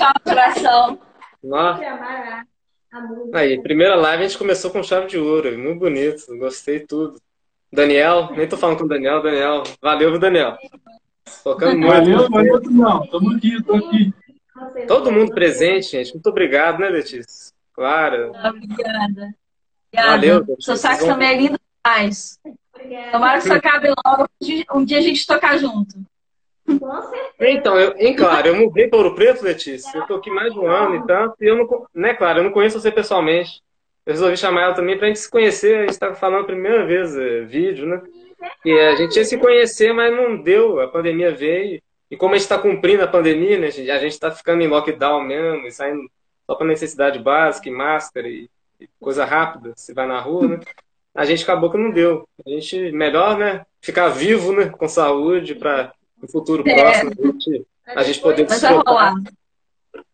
[0.00, 0.98] só o coração.
[1.44, 1.72] Nó.
[1.74, 2.46] Sempre amar
[2.92, 3.38] a, a música.
[3.38, 5.56] Aí, primeira live a gente começou com chave de ouro.
[5.58, 6.26] Muito bonito.
[6.38, 7.20] Gostei tudo.
[7.70, 9.22] Daniel, nem tô falando com o Daniel.
[9.22, 10.56] Daniel, valeu, viu, Daniel?
[11.44, 11.92] Tocando muito.
[11.92, 13.06] Valeu, valeu, não.
[13.06, 14.12] Tamo aqui, tô aqui.
[14.88, 16.14] Todo mundo presente, gente.
[16.14, 17.52] Muito obrigado, né, Letícia?
[17.72, 18.32] Claro.
[18.44, 19.34] Obrigada.
[19.94, 20.60] Valeu, Obrigada.
[20.60, 22.38] Seu sax também é lindo demais.
[23.12, 24.26] Tomara que isso acabe logo.
[24.74, 25.94] Um dia a gente tocar junto.
[26.78, 27.50] Com certeza.
[27.50, 29.96] Então, eu, em claro, eu mudei para Ouro Preto, Letícia.
[29.96, 31.34] Eu tô aqui mais de um ano e tanto.
[31.40, 33.62] E eu não, né, claro, eu não conheço você pessoalmente.
[34.06, 35.78] Eu resolvi chamar ela também pra gente se conhecer.
[35.78, 38.02] A gente tava falando a primeira vez, é, vídeo, né?
[38.64, 40.80] E a gente ia se conhecer, mas não deu.
[40.80, 41.80] A pandemia veio.
[42.10, 43.90] E como a gente está cumprindo a pandemia, né, gente?
[43.90, 46.02] A gente está ficando em lockdown mesmo, e saindo
[46.44, 48.50] só para necessidade básica, e máscara e,
[48.80, 50.60] e coisa rápida, se vai na rua, né?
[51.14, 52.26] A gente acabou que não deu.
[52.44, 53.64] A gente, melhor, né?
[53.80, 54.68] Ficar vivo, né?
[54.68, 56.74] Com saúde, para no futuro É.
[56.74, 58.46] próximo a gente, a gente poder
[58.86, 59.14] rolar.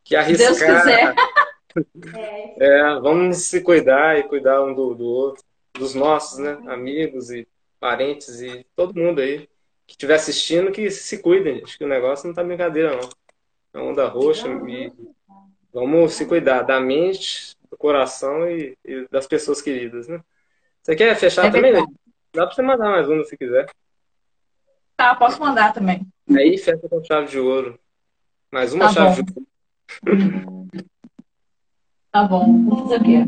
[0.05, 0.83] que Se Deus arriscar.
[0.83, 1.15] quiser.
[2.59, 5.45] É, vamos se cuidar e cuidar um do, do outro,
[5.75, 6.57] dos nossos, né?
[6.69, 7.47] Amigos e
[7.79, 9.47] parentes e todo mundo aí
[9.87, 13.11] que estiver assistindo, que se cuidem, gente, que o negócio não tá brincadeira, não.
[13.75, 14.91] É onda roxa e
[15.71, 20.21] vamos se cuidar da mente, do coração e, e das pessoas queridas, né?
[20.83, 21.73] Você quer fechar É também?
[21.75, 21.85] Né?
[22.33, 23.67] Dá pra você mandar mais uma se quiser.
[24.97, 26.07] Tá, posso mandar também.
[26.31, 27.79] Aí fecha com chave de ouro.
[28.51, 29.33] Mais uma Tá chave bom.
[29.33, 30.67] de ouro.
[32.13, 32.65] Tá bom.
[32.65, 33.27] Vou fazer o quê?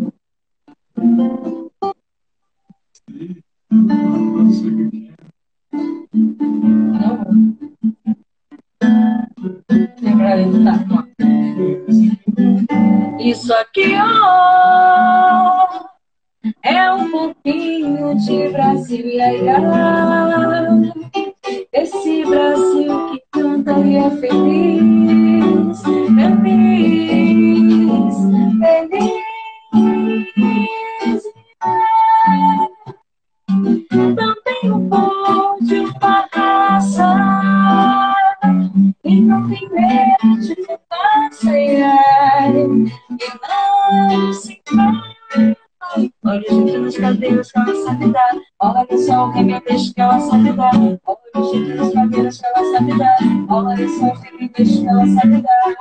[10.64, 11.05] Tá.
[13.21, 15.66] Isso aqui, ó,
[16.62, 19.59] é um pouquinho de Brasil, ia, ia.
[21.73, 27.24] Esse Brasil que canta e é feliz, feliz,
[28.59, 29.19] feliz.
[34.45, 36.28] Tem um pão de uma
[39.05, 40.57] e não tem medo de
[41.51, 42.49] yeah.
[42.51, 42.66] E
[44.09, 45.07] não se vai.
[46.28, 48.36] Olha, nas cadeiras que ela sabe dar.
[48.60, 50.74] Olha só o que ela sabe dar.
[50.76, 53.16] Olha, gente, nas cadeiras que ela sabe dar.
[53.48, 55.74] Olha só o que ela sabe dar.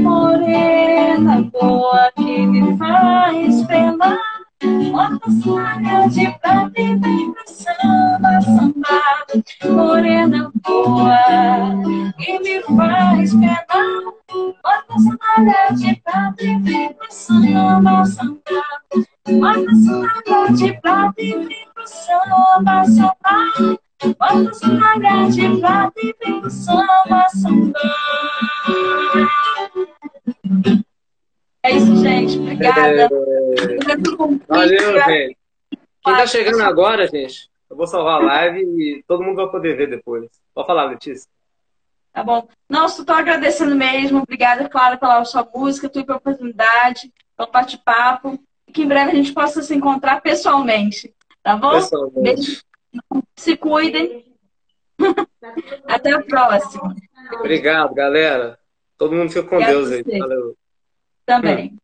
[0.00, 4.33] Morena boa que me faz pelar.
[4.64, 9.02] Bota saia de prata e vem pra samba, samba.
[9.70, 11.18] Morena boa
[12.18, 14.14] que me faz pelar.
[14.62, 18.62] Bota sandália de prata e vem pro samba, samba.
[19.28, 23.76] Bota sandália de prata e vem pro samba, samba.
[24.18, 27.80] Bota sandália de prata e vem pro samba, samba.
[31.64, 32.38] É isso, gente.
[32.38, 33.08] Obrigada.
[34.46, 35.36] Valeu, gente.
[36.04, 39.74] Quem tá chegando agora, gente, eu vou salvar a live e todo mundo vai poder
[39.74, 40.28] ver depois.
[40.54, 41.26] Pode falar, Letícia.
[42.12, 42.46] Tá bom.
[42.68, 44.18] Não, só tô agradecendo mesmo.
[44.18, 48.38] Obrigada, Clara, pela sua música, tua pela oportunidade, pelo bate-papo.
[48.68, 51.14] E que em breve a gente possa se encontrar pessoalmente.
[51.42, 51.70] Tá bom?
[51.70, 52.22] Pessoalmente.
[52.22, 52.62] Beijo.
[53.36, 54.36] Se cuidem.
[55.88, 56.94] Até a próxima.
[57.40, 58.58] Obrigado, galera.
[58.98, 60.18] Todo mundo fica com Obrigado Deus aí.
[60.18, 60.54] Valeu.
[61.26, 61.76] Também.